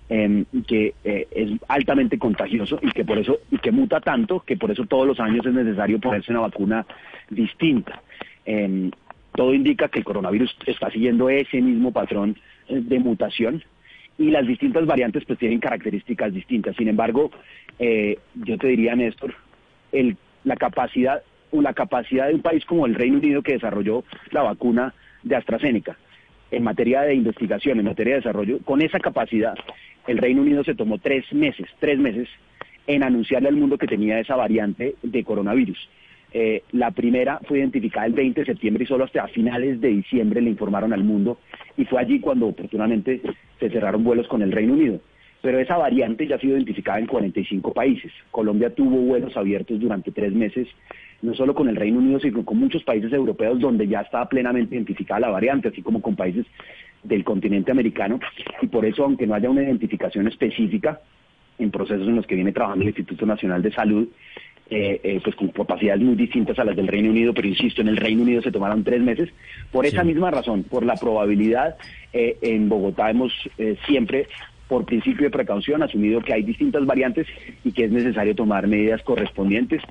eh, 0.08 0.44
que 0.66 0.94
eh, 1.04 1.28
es 1.30 1.50
altamente 1.68 2.18
contagioso 2.18 2.78
y 2.82 2.90
que 2.90 3.04
por 3.04 3.18
eso 3.18 3.38
y 3.50 3.58
que 3.58 3.70
muta 3.70 4.00
tanto 4.00 4.40
que 4.40 4.56
por 4.56 4.70
eso 4.70 4.84
todos 4.86 5.06
los 5.06 5.20
años 5.20 5.46
es 5.46 5.54
necesario 5.54 6.00
ponerse 6.00 6.32
una 6.32 6.40
vacuna 6.40 6.86
distinta. 7.30 8.02
Eh, 8.44 8.90
todo 9.34 9.54
indica 9.54 9.88
que 9.88 10.00
el 10.00 10.04
coronavirus 10.04 10.56
está 10.66 10.90
siguiendo 10.90 11.30
ese 11.30 11.60
mismo 11.60 11.92
patrón 11.92 12.36
eh, 12.68 12.80
de 12.82 12.98
mutación 12.98 13.62
y 14.18 14.30
las 14.30 14.46
distintas 14.46 14.86
variantes 14.86 15.24
pues 15.24 15.38
tienen 15.38 15.60
características 15.60 16.34
distintas. 16.34 16.76
Sin 16.76 16.88
embargo, 16.88 17.30
eh, 17.78 18.18
yo 18.34 18.58
te 18.58 18.66
diría, 18.66 18.94
Néstor, 18.94 19.34
el, 19.92 20.16
la 20.44 20.56
capacidad 20.56 21.22
la 21.52 21.74
capacidad 21.74 22.28
de 22.28 22.34
un 22.34 22.42
país 22.42 22.64
como 22.64 22.86
el 22.86 22.94
Reino 22.94 23.18
Unido 23.18 23.42
que 23.42 23.54
desarrolló 23.54 24.04
la 24.30 24.42
vacuna 24.42 24.94
de 25.24 25.34
AstraZeneca 25.34 25.96
en 26.50 26.62
materia 26.62 27.02
de 27.02 27.14
investigación, 27.14 27.78
en 27.78 27.86
materia 27.86 28.14
de 28.14 28.20
desarrollo, 28.20 28.58
con 28.64 28.82
esa 28.82 28.98
capacidad, 28.98 29.54
el 30.06 30.18
Reino 30.18 30.42
Unido 30.42 30.64
se 30.64 30.74
tomó 30.74 30.98
tres 30.98 31.32
meses, 31.32 31.68
tres 31.78 31.98
meses 31.98 32.28
en 32.86 33.02
anunciarle 33.02 33.48
al 33.48 33.56
mundo 33.56 33.78
que 33.78 33.86
tenía 33.86 34.18
esa 34.18 34.36
variante 34.36 34.96
de 35.02 35.24
coronavirus. 35.24 35.78
Eh, 36.32 36.62
la 36.72 36.92
primera 36.92 37.40
fue 37.46 37.58
identificada 37.58 38.06
el 38.06 38.12
20 38.12 38.40
de 38.40 38.46
septiembre 38.46 38.84
y 38.84 38.86
solo 38.86 39.04
hasta 39.04 39.26
finales 39.28 39.80
de 39.80 39.88
diciembre 39.88 40.40
le 40.40 40.50
informaron 40.50 40.92
al 40.92 41.02
mundo 41.02 41.38
y 41.76 41.84
fue 41.84 42.00
allí 42.00 42.20
cuando 42.20 42.46
oportunamente 42.46 43.20
se 43.58 43.70
cerraron 43.70 44.04
vuelos 44.04 44.28
con 44.28 44.42
el 44.42 44.52
Reino 44.52 44.74
Unido. 44.74 45.00
Pero 45.42 45.58
esa 45.58 45.76
variante 45.76 46.26
ya 46.26 46.36
ha 46.36 46.40
sido 46.40 46.56
identificada 46.56 46.98
en 46.98 47.06
45 47.06 47.72
países. 47.72 48.12
Colombia 48.30 48.74
tuvo 48.74 48.96
vuelos 48.96 49.36
abiertos 49.36 49.80
durante 49.80 50.10
tres 50.10 50.32
meses, 50.32 50.68
no 51.22 51.34
solo 51.34 51.54
con 51.54 51.68
el 51.68 51.76
Reino 51.76 51.98
Unido, 51.98 52.20
sino 52.20 52.44
con 52.44 52.58
muchos 52.58 52.84
países 52.84 53.12
europeos 53.12 53.58
donde 53.58 53.88
ya 53.88 54.00
estaba 54.00 54.28
plenamente 54.28 54.74
identificada 54.74 55.20
la 55.20 55.30
variante, 55.30 55.68
así 55.68 55.82
como 55.82 56.02
con 56.02 56.14
países 56.14 56.46
del 57.02 57.24
continente 57.24 57.70
americano. 57.70 58.20
Y 58.60 58.66
por 58.66 58.84
eso, 58.84 59.04
aunque 59.04 59.26
no 59.26 59.34
haya 59.34 59.48
una 59.48 59.62
identificación 59.62 60.28
específica 60.28 61.00
en 61.58 61.70
procesos 61.70 62.08
en 62.08 62.16
los 62.16 62.26
que 62.26 62.34
viene 62.34 62.52
trabajando 62.52 62.82
el 62.82 62.88
Instituto 62.88 63.24
Nacional 63.26 63.62
de 63.62 63.72
Salud, 63.72 64.08
eh, 64.70 65.00
eh, 65.02 65.20
pues 65.22 65.34
con 65.34 65.48
capacidades 65.48 66.00
muy 66.00 66.14
distintas 66.14 66.56
a 66.60 66.64
las 66.64 66.76
del 66.76 66.86
Reino 66.86 67.10
Unido, 67.10 67.34
pero 67.34 67.48
insisto, 67.48 67.80
en 67.80 67.88
el 67.88 67.96
Reino 67.96 68.22
Unido 68.22 68.40
se 68.40 68.52
tomaron 68.52 68.84
tres 68.84 69.00
meses. 69.00 69.28
Por 69.72 69.84
esa 69.84 70.04
misma 70.04 70.30
razón, 70.30 70.62
por 70.62 70.86
la 70.86 70.94
probabilidad, 70.94 71.76
eh, 72.12 72.38
en 72.40 72.68
Bogotá 72.68 73.10
hemos 73.10 73.32
eh, 73.58 73.76
siempre, 73.86 74.28
por 74.70 74.84
principio 74.84 75.24
de 75.24 75.30
precaución, 75.30 75.82
asumido 75.82 76.20
que 76.20 76.32
hay 76.32 76.44
distintas 76.44 76.86
variantes 76.86 77.26
y 77.64 77.72
que 77.72 77.86
es 77.86 77.90
necesario 77.90 78.36
tomar 78.36 78.68
medidas 78.68 79.02
correspondientes, 79.02 79.82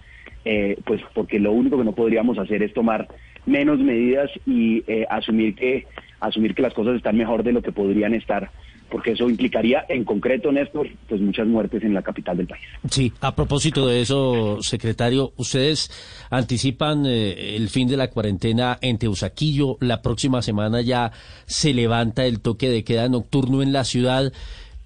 eh, 0.46 0.78
pues 0.86 1.02
porque 1.14 1.38
lo 1.38 1.52
único 1.52 1.78
que 1.78 1.84
no 1.84 1.92
podríamos 1.92 2.38
hacer 2.40 2.64
es 2.64 2.74
tomar 2.74 3.10
menos 3.46 3.80
medidas 3.80 4.32
y 4.48 4.86
eh, 4.88 5.06
asumir 5.10 5.54
que 5.56 5.86
asumir 6.22 6.56
que 6.56 6.62
las 6.62 6.74
cosas 6.74 6.96
están 6.96 7.18
mejor 7.18 7.44
de 7.44 7.52
lo 7.52 7.62
que 7.62 7.74
podrían 7.74 8.14
estar 8.14 8.50
porque 8.90 9.12
eso 9.12 9.30
implicaría 9.30 9.86
en 9.88 10.04
concreto, 10.04 10.52
Néstor, 10.52 10.88
pues 11.08 11.22
muchas 11.22 11.48
muertes 11.48 11.84
en 11.84 11.94
la 11.94 12.02
capital 12.02 12.38
del 12.38 12.48
país. 12.48 12.64
Sí, 12.90 13.14
a 13.22 13.36
propósito 13.36 13.88
de 13.88 14.02
eso, 14.02 14.62
secretario, 14.62 15.34
ustedes 15.38 15.92
anticipan 16.30 17.06
eh, 17.06 17.56
el 17.56 17.70
fin 17.70 17.88
de 17.88 17.98
la 17.98 18.10
cuarentena 18.10 18.78
en 18.82 18.98
Teusaquillo. 18.98 19.78
La 19.80 20.02
próxima 20.02 20.42
semana 20.42 20.82
ya 20.82 21.12
se 21.46 21.74
levanta 21.74 22.26
el 22.26 22.42
toque 22.42 22.70
de 22.70 22.84
queda 22.84 23.08
nocturno 23.10 23.62
en 23.62 23.74
la 23.74 23.84
ciudad, 23.84 24.34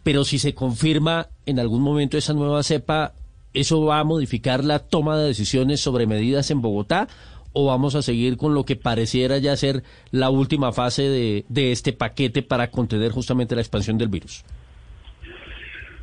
pero 0.03 0.23
si 0.23 0.37
se 0.37 0.53
confirma 0.53 1.27
en 1.45 1.59
algún 1.59 1.81
momento 1.81 2.17
esa 2.17 2.33
nueva 2.33 2.61
cepa, 2.63 3.13
¿eso 3.53 3.83
va 3.85 3.99
a 3.99 4.03
modificar 4.03 4.63
la 4.63 4.79
toma 4.79 5.17
de 5.17 5.27
decisiones 5.27 5.79
sobre 5.79 6.05
medidas 6.05 6.51
en 6.51 6.61
Bogotá? 6.61 7.07
¿O 7.53 7.67
vamos 7.67 7.95
a 7.95 8.01
seguir 8.01 8.35
con 8.37 8.53
lo 8.53 8.65
que 8.65 8.75
pareciera 8.75 9.37
ya 9.37 9.55
ser 9.55 9.83
la 10.11 10.29
última 10.29 10.71
fase 10.71 11.03
de, 11.03 11.45
de 11.49 11.71
este 11.71 11.93
paquete 11.93 12.41
para 12.41 12.71
contener 12.71 13.11
justamente 13.11 13.55
la 13.55 13.61
expansión 13.61 13.97
del 13.97 14.09
virus? 14.09 14.43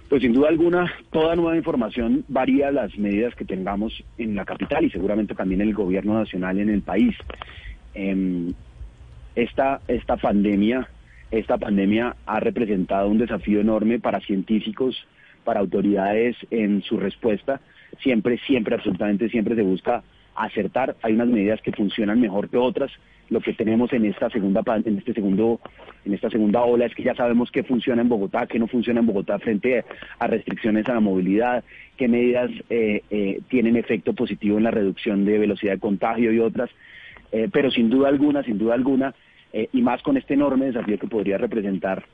Pues 0.09 0.23
sin 0.23 0.33
duda 0.33 0.49
alguna, 0.49 0.93
toda 1.13 1.37
nueva 1.37 1.57
información 1.57 2.25
varía 2.27 2.73
las 2.73 2.97
medidas 2.99 3.35
que 3.37 3.45
tengamos 3.45 4.03
en 4.19 4.35
la 4.35 4.45
capital 4.45 4.85
y 4.85 4.91
seguramente 4.91 5.37
también 5.37 5.61
en 5.61 5.69
el 5.69 5.75
gobierno 5.75 6.15
nacional 6.15 6.59
en 6.59 6.69
el 6.69 6.83
país. 6.83 7.15
Em, 7.95 8.53
esta, 9.37 9.81
esta 9.87 10.17
pandemia, 10.17 10.89
esta 11.31 11.59
pandemia 11.59 12.17
ha 12.27 12.41
representado 12.41 13.09
un 13.09 13.19
desafío 13.19 13.61
enorme 13.61 13.99
para 13.99 14.21
científicos, 14.21 15.07
para 15.45 15.61
autoridades 15.61 16.37
en 16.51 16.83
su 16.83 16.97
respuesta. 16.99 17.61
Siempre, 18.03 18.39
siempre, 18.47 18.75
absolutamente 18.75 19.29
siempre 19.29 19.55
se 19.55 19.63
busca 19.63 20.03
acertar. 20.35 20.97
Hay 21.03 21.15
unas 21.15 21.29
medidas 21.29 21.61
que 21.63 21.73
funcionan 21.73 22.21
mejor 22.21 22.49
que 22.49 22.57
otras. 22.57 22.91
Lo 23.29 23.41
que 23.41 23.53
tenemos 23.53 23.93
en 23.93 24.05
esta 24.07 24.29
segunda 24.31 24.63
en 24.85 24.99
este 24.99 25.15
segundo 25.15 25.61
en 26.05 26.15
esta 26.15 26.31
segunda 26.31 26.63
ola 26.63 26.87
es 26.87 26.95
que 26.95 27.05
ya 27.05 27.15
sabemos 27.15 27.51
qué 27.53 27.63
funciona 27.63 28.03
en 28.03 28.09
Bogotá, 28.09 28.47
qué 28.47 28.59
no 28.59 28.67
funciona 28.67 29.01
en 29.01 29.07
Bogotá 29.07 29.39
frente 29.39 29.85
a 30.19 30.27
restricciones 30.27 30.89
a 30.89 30.95
la 30.95 31.01
movilidad, 31.01 31.63
qué 31.97 32.09
medidas 32.09 32.51
eh, 32.71 33.03
eh, 33.11 33.41
tienen 33.49 33.77
efecto 33.77 34.15
positivo 34.15 34.59
en 34.59 34.65
la 34.65 34.71
reducción 34.71 35.25
de 35.25 35.39
velocidad 35.39 35.75
de 35.75 35.79
contagio 35.79 36.33
y 36.33 36.41
otras. 36.41 36.71
Eh, 37.33 37.49
pero 37.53 37.71
sin 37.71 37.91
duda 37.91 38.09
alguna, 38.09 38.43
sin 38.43 38.59
duda 38.59 38.75
alguna, 38.75 39.15
eh, 39.53 39.69
y 39.73 39.83
más 39.83 40.03
con 40.03 40.17
este 40.17 40.35
enorme 40.35 40.67
desafío 40.67 40.99
que 40.99 41.07
podría 41.07 41.39
representar 41.39 42.05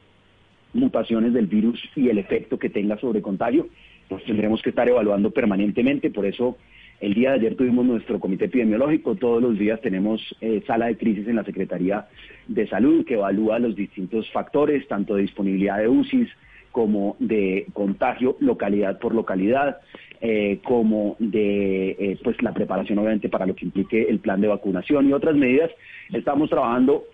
mutaciones 0.72 1.32
del 1.32 1.46
virus 1.46 1.82
y 1.94 2.08
el 2.08 2.18
efecto 2.18 2.58
que 2.58 2.70
tenga 2.70 2.98
sobre 2.98 3.22
contagio, 3.22 3.68
pues 4.08 4.24
tendremos 4.24 4.62
que 4.62 4.70
estar 4.70 4.88
evaluando 4.88 5.30
permanentemente. 5.30 6.10
Por 6.10 6.26
eso 6.26 6.56
el 7.00 7.14
día 7.14 7.30
de 7.30 7.36
ayer 7.36 7.56
tuvimos 7.56 7.84
nuestro 7.84 8.20
comité 8.20 8.46
epidemiológico, 8.46 9.16
todos 9.16 9.42
los 9.42 9.58
días 9.58 9.80
tenemos 9.80 10.22
eh, 10.40 10.62
sala 10.66 10.86
de 10.86 10.96
crisis 10.96 11.28
en 11.28 11.36
la 11.36 11.44
Secretaría 11.44 12.06
de 12.46 12.66
Salud 12.68 13.04
que 13.04 13.14
evalúa 13.14 13.58
los 13.58 13.74
distintos 13.76 14.30
factores, 14.30 14.86
tanto 14.88 15.14
de 15.14 15.22
disponibilidad 15.22 15.78
de 15.78 15.88
UCIs 15.88 16.28
como 16.72 17.16
de 17.18 17.66
contagio 17.72 18.36
localidad 18.40 18.98
por 18.98 19.14
localidad, 19.14 19.78
eh, 20.20 20.60
como 20.64 21.16
de 21.18 21.90
eh, 21.90 22.18
pues 22.22 22.40
la 22.42 22.52
preparación 22.54 22.98
obviamente 22.98 23.28
para 23.28 23.46
lo 23.46 23.54
que 23.54 23.66
implique 23.66 24.02
el 24.08 24.18
plan 24.18 24.40
de 24.40 24.48
vacunación 24.48 25.08
y 25.08 25.12
otras 25.12 25.36
medidas. 25.36 25.70
Estamos 26.12 26.48
trabajando 26.48 27.04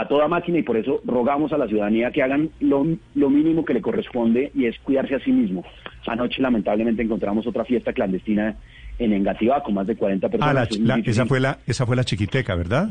a 0.00 0.08
toda 0.08 0.28
máquina 0.28 0.58
y 0.58 0.62
por 0.62 0.76
eso 0.76 1.00
rogamos 1.04 1.52
a 1.52 1.58
la 1.58 1.66
ciudadanía 1.68 2.10
que 2.10 2.22
hagan 2.22 2.50
lo, 2.60 2.86
lo 3.14 3.30
mínimo 3.30 3.64
que 3.64 3.74
le 3.74 3.80
corresponde 3.80 4.50
y 4.54 4.66
es 4.66 4.78
cuidarse 4.80 5.14
a 5.14 5.20
sí 5.20 5.30
mismo. 5.32 5.64
Anoche 6.06 6.42
lamentablemente 6.42 7.02
encontramos 7.02 7.46
otra 7.46 7.64
fiesta 7.64 7.92
clandestina 7.92 8.56
en 8.98 9.12
Engativá 9.12 9.62
con 9.62 9.74
más 9.74 9.86
de 9.86 9.96
40 9.96 10.28
personas. 10.28 10.50
Ah, 10.50 10.54
la- 10.54 10.62
Es 10.64 10.78
muy 10.78 10.88
la- 10.88 10.96
difícil. 10.96 11.12
esa, 11.12 11.26
fue 11.26 11.40
la, 11.40 11.58
esa 11.66 11.86
fue 11.86 11.96
la 11.96 12.04
chiquiteca, 12.04 12.54
¿verdad? 12.54 12.88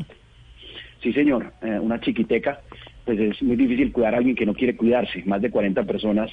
Sí, 1.02 1.12
señor, 1.12 1.52
eh, 1.62 1.78
una 1.80 2.00
chiquiteca, 2.00 2.60
pues 3.04 3.18
es 3.20 3.42
muy 3.42 3.56
difícil 3.56 3.92
cuidar 3.92 4.14
a 4.14 4.18
alguien 4.18 4.34
que 4.34 4.46
no 4.46 4.54
quiere 4.54 4.76
cuidarse. 4.76 5.22
Más 5.26 5.40
de 5.42 5.50
40 5.50 5.84
personas 5.84 6.30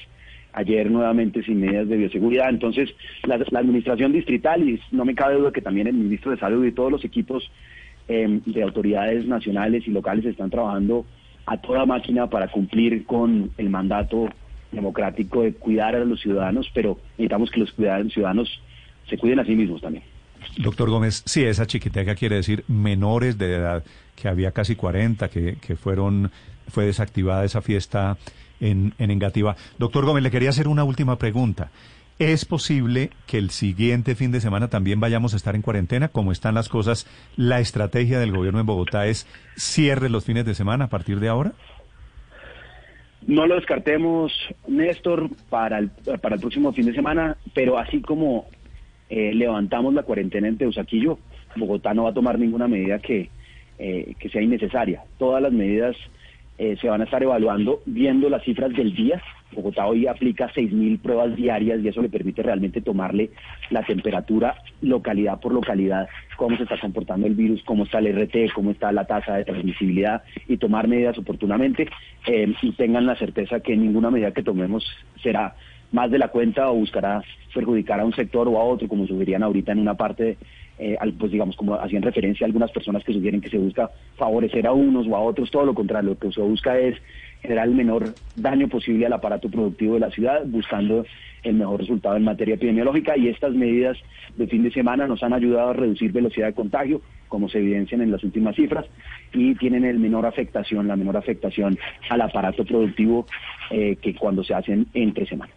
ayer 0.54 0.90
nuevamente 0.90 1.44
sin 1.44 1.60
medidas 1.62 1.88
de 1.88 1.98
bioseguridad. 1.98 2.50
Entonces, 2.50 2.90
la, 3.28 3.38
la 3.52 3.60
administración 3.60 4.12
distrital, 4.12 4.68
y 4.68 4.80
no 4.92 5.04
me 5.06 5.16
cabe 5.16 5.36
duda 5.36 5.52
que 5.52 5.62
también 5.62 5.88
el 5.88 5.94
ministro 5.96 6.32
de 6.32 6.38
Salud 6.38 6.66
y 6.66 6.72
todos 6.72 6.92
los 6.92 7.04
equipos 7.06 7.50
eh, 8.08 8.42
de 8.46 8.64
autoridades 8.64 9.26
nacionales 9.26 9.88
y 9.88 9.92
locales 9.92 10.26
están 10.26 10.50
trabajando 10.50 11.06
a 11.46 11.58
toda 11.58 11.86
máquina 11.86 12.28
para 12.28 12.48
cumplir 12.48 13.06
con 13.06 13.52
el 13.58 13.70
mandato 13.70 14.30
democrático 14.72 15.44
de 15.44 15.54
cuidar 15.54 15.96
a 15.96 16.06
los 16.06 16.22
ciudadanos, 16.22 16.70
pero 16.74 17.00
necesitamos 17.18 17.52
que 17.52 17.60
los 17.60 17.74
ciudadanos 17.74 18.62
se 19.10 19.18
cuiden 19.18 19.40
a 19.40 19.46
sí 19.46 19.56
mismos 19.56 19.82
también. 19.82 20.04
Doctor 20.58 20.90
Gómez, 20.90 21.24
sí, 21.26 21.44
esa 21.44 21.66
chiquiteca 21.66 22.16
quiere 22.16 22.38
decir 22.38 22.64
menores 22.68 23.38
de 23.38 23.54
edad, 23.54 23.84
que 24.16 24.28
había 24.28 24.52
casi 24.52 24.76
40 24.76 25.30
que, 25.30 25.58
que 25.62 25.76
fueron 25.76 26.32
fue 26.70 26.86
desactivada 26.86 27.44
esa 27.44 27.62
fiesta 27.62 28.18
en, 28.60 28.94
en 28.98 29.12
Engativá. 29.12 29.56
Doctor 29.78 30.06
Gómez, 30.06 30.24
le 30.24 30.32
quería 30.32 30.50
hacer 30.50 30.68
una 30.68 30.84
última 30.84 31.18
pregunta. 31.18 31.72
¿Es 32.20 32.46
posible 32.46 33.10
que 33.28 33.38
el 33.38 33.50
siguiente 33.50 34.16
fin 34.16 34.32
de 34.32 34.40
semana 34.40 34.70
también 34.70 35.00
vayamos 35.00 35.34
a 35.34 35.38
estar 35.38 35.56
en 35.56 35.64
cuarentena? 35.64 36.10
Como 36.10 36.32
están 36.32 36.54
las 36.54 36.70
cosas, 36.70 37.08
¿la 37.38 37.60
estrategia 37.60 38.20
del 38.20 38.32
gobierno 38.32 38.60
en 38.60 38.66
Bogotá 38.66 39.08
es 39.08 39.28
cierre 39.56 40.10
los 40.10 40.26
fines 40.26 40.46
de 40.46 40.54
semana 40.54 40.86
a 40.86 40.90
partir 40.90 41.20
de 41.20 41.30
ahora? 41.30 41.54
No 43.26 43.48
lo 43.48 43.56
descartemos, 43.56 44.34
Néstor, 44.68 45.30
para 45.50 45.80
el, 45.80 45.90
para 46.22 46.36
el 46.36 46.42
próximo 46.42 46.74
fin 46.74 46.86
de 46.86 46.94
semana, 46.94 47.38
pero 47.54 47.80
así 47.80 48.02
como 48.02 48.46
eh, 49.10 49.34
levantamos 49.34 49.94
la 49.94 50.04
cuarentena 50.04 50.48
en 50.48 50.58
Teusaquillo, 50.58 51.18
Bogotá 51.56 51.94
no 51.94 52.04
va 52.04 52.10
a 52.10 52.14
tomar 52.14 52.38
ninguna 52.38 52.68
medida 52.68 53.00
que, 53.00 53.30
eh, 53.80 54.14
que 54.20 54.30
sea 54.30 54.42
innecesaria. 54.42 55.04
Todas 55.18 55.42
las 55.42 55.52
medidas 55.52 55.96
eh, 56.58 56.78
se 56.80 56.90
van 56.90 57.02
a 57.02 57.06
estar 57.06 57.24
evaluando 57.24 57.82
viendo 57.86 58.30
las 58.30 58.44
cifras 58.44 58.74
del 58.74 58.94
día. 58.94 59.22
Bogotá 59.54 59.86
hoy 59.86 60.08
aplica 60.08 60.50
6.000 60.50 61.00
pruebas 61.00 61.36
diarias 61.36 61.80
y 61.82 61.88
eso 61.88 62.02
le 62.02 62.10
permite 62.10 62.44
realmente 62.44 62.82
tomarle 62.82 63.32
la 63.70 63.84
temperatura 63.84 64.56
localidad 64.82 65.40
por 65.40 65.54
localidad, 65.54 66.08
cómo 66.38 66.58
se 66.58 66.64
está 66.64 66.80
comportando 66.80 67.28
el 67.28 67.36
virus, 67.36 67.64
cómo 67.64 67.84
está 67.86 68.00
el 68.00 68.14
RT, 68.14 68.54
cómo 68.54 68.72
está 68.72 68.92
la 68.92 69.06
tasa 69.06 69.36
de 69.36 69.46
transmisibilidad 69.46 70.24
y 70.48 70.58
tomar 70.58 70.88
medidas 70.88 71.18
oportunamente 71.18 71.88
eh, 72.28 72.54
y 72.62 72.72
tengan 72.74 73.06
la 73.06 73.16
certeza 73.16 73.60
que 73.60 73.76
ninguna 73.76 74.12
medida 74.12 74.32
que 74.32 74.44
tomemos 74.44 74.86
será 75.22 75.56
más 75.94 76.10
de 76.12 76.18
la 76.18 76.30
cuenta 76.30 76.70
o 76.70 76.76
buscará 76.76 77.24
perjudicar 77.54 78.00
a 78.00 78.06
un 78.06 78.14
sector 78.14 78.48
o 78.48 78.60
a 78.60 78.64
otro, 78.64 78.88
como 78.88 79.08
sugerían 79.08 79.44
ahorita 79.44 79.72
en 79.72 79.80
una 79.80 79.94
parte, 79.94 80.38
eh, 80.80 80.98
pues 81.20 81.32
digamos, 81.32 81.56
como 81.56 81.76
hacían 81.76 82.02
referencia 82.02 82.46
a 82.46 82.48
algunas 82.48 82.72
personas 82.72 83.04
que 83.04 83.14
sugieren 83.14 83.42
que 83.42 83.50
se 83.50 83.58
busca 83.58 83.92
favorecer 84.18 84.66
a 84.68 84.74
unos 84.74 85.08
o 85.08 85.16
a 85.16 85.22
otros, 85.22 85.52
todo 85.52 85.66
lo 85.66 85.74
contrario, 85.74 86.12
lo 86.12 86.18
que 86.18 86.32
se 86.32 86.42
busca 86.42 86.78
es 86.78 86.96
generar 87.42 87.68
el 87.68 87.76
menor 87.76 88.14
daño 88.36 88.68
posible 88.68 89.06
al 89.06 89.14
aparato 89.14 89.50
productivo 89.50 89.96
de 89.96 90.00
la 90.00 90.10
ciudad, 90.12 90.42
buscando 90.46 91.06
el 91.44 91.56
mejor 91.56 91.82
resultado 91.82 92.16
en 92.16 92.24
materia 92.24 92.56
epidemiológica 92.56 93.18
y 93.18 93.28
estas 93.28 93.54
medidas 93.54 93.98
de 94.38 94.48
fin 94.48 94.64
de 94.64 94.72
semana 94.72 95.08
nos 95.08 95.22
han 95.24 95.34
ayudado 95.34 95.70
a 95.70 95.74
reducir 95.74 96.12
velocidad 96.12 96.48
de 96.48 96.54
contagio, 96.54 97.02
como 97.28 97.50
se 97.50 97.60
evidencian 97.60 98.02
en 98.02 98.12
las 98.12 98.24
últimas 98.24 98.56
cifras, 98.56 98.86
y 99.34 99.56
tienen 99.56 99.84
el 99.84 100.00
menor 100.00 100.26
afectación, 100.26 100.88
la 100.88 100.96
menor 100.96 101.18
afectación 101.18 101.78
al 102.10 102.22
aparato 102.22 102.64
productivo 102.64 103.26
eh, 103.70 103.98
que 104.02 104.16
cuando 104.16 104.44
se 104.44 104.54
hacen 104.54 104.88
entre 104.94 105.26
semanas. 105.26 105.56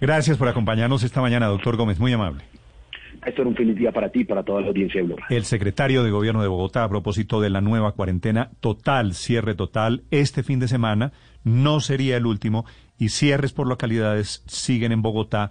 Gracias 0.00 0.36
por 0.36 0.48
acompañarnos 0.48 1.02
esta 1.02 1.20
mañana, 1.20 1.46
doctor 1.46 1.76
Gómez, 1.76 2.00
muy 2.00 2.12
amable. 2.12 2.42
Esto 3.24 3.42
un 3.42 3.54
feliz 3.54 3.76
día 3.76 3.92
para 3.92 4.08
ti 4.10 4.24
para 4.24 4.42
toda 4.42 4.62
la 4.62 4.68
audiencia 4.68 5.02
El 5.28 5.44
secretario 5.44 6.02
de 6.02 6.10
Gobierno 6.10 6.40
de 6.40 6.48
Bogotá, 6.48 6.84
a 6.84 6.88
propósito 6.88 7.40
de 7.40 7.50
la 7.50 7.60
nueva 7.60 7.92
cuarentena 7.92 8.50
total, 8.60 9.14
cierre 9.14 9.54
total, 9.54 10.04
este 10.10 10.42
fin 10.42 10.58
de 10.58 10.68
semana 10.68 11.12
no 11.44 11.80
sería 11.80 12.16
el 12.16 12.26
último 12.26 12.64
y 12.98 13.10
cierres 13.10 13.52
por 13.52 13.66
localidades 13.66 14.42
siguen 14.46 14.92
en 14.92 15.02
Bogotá 15.02 15.50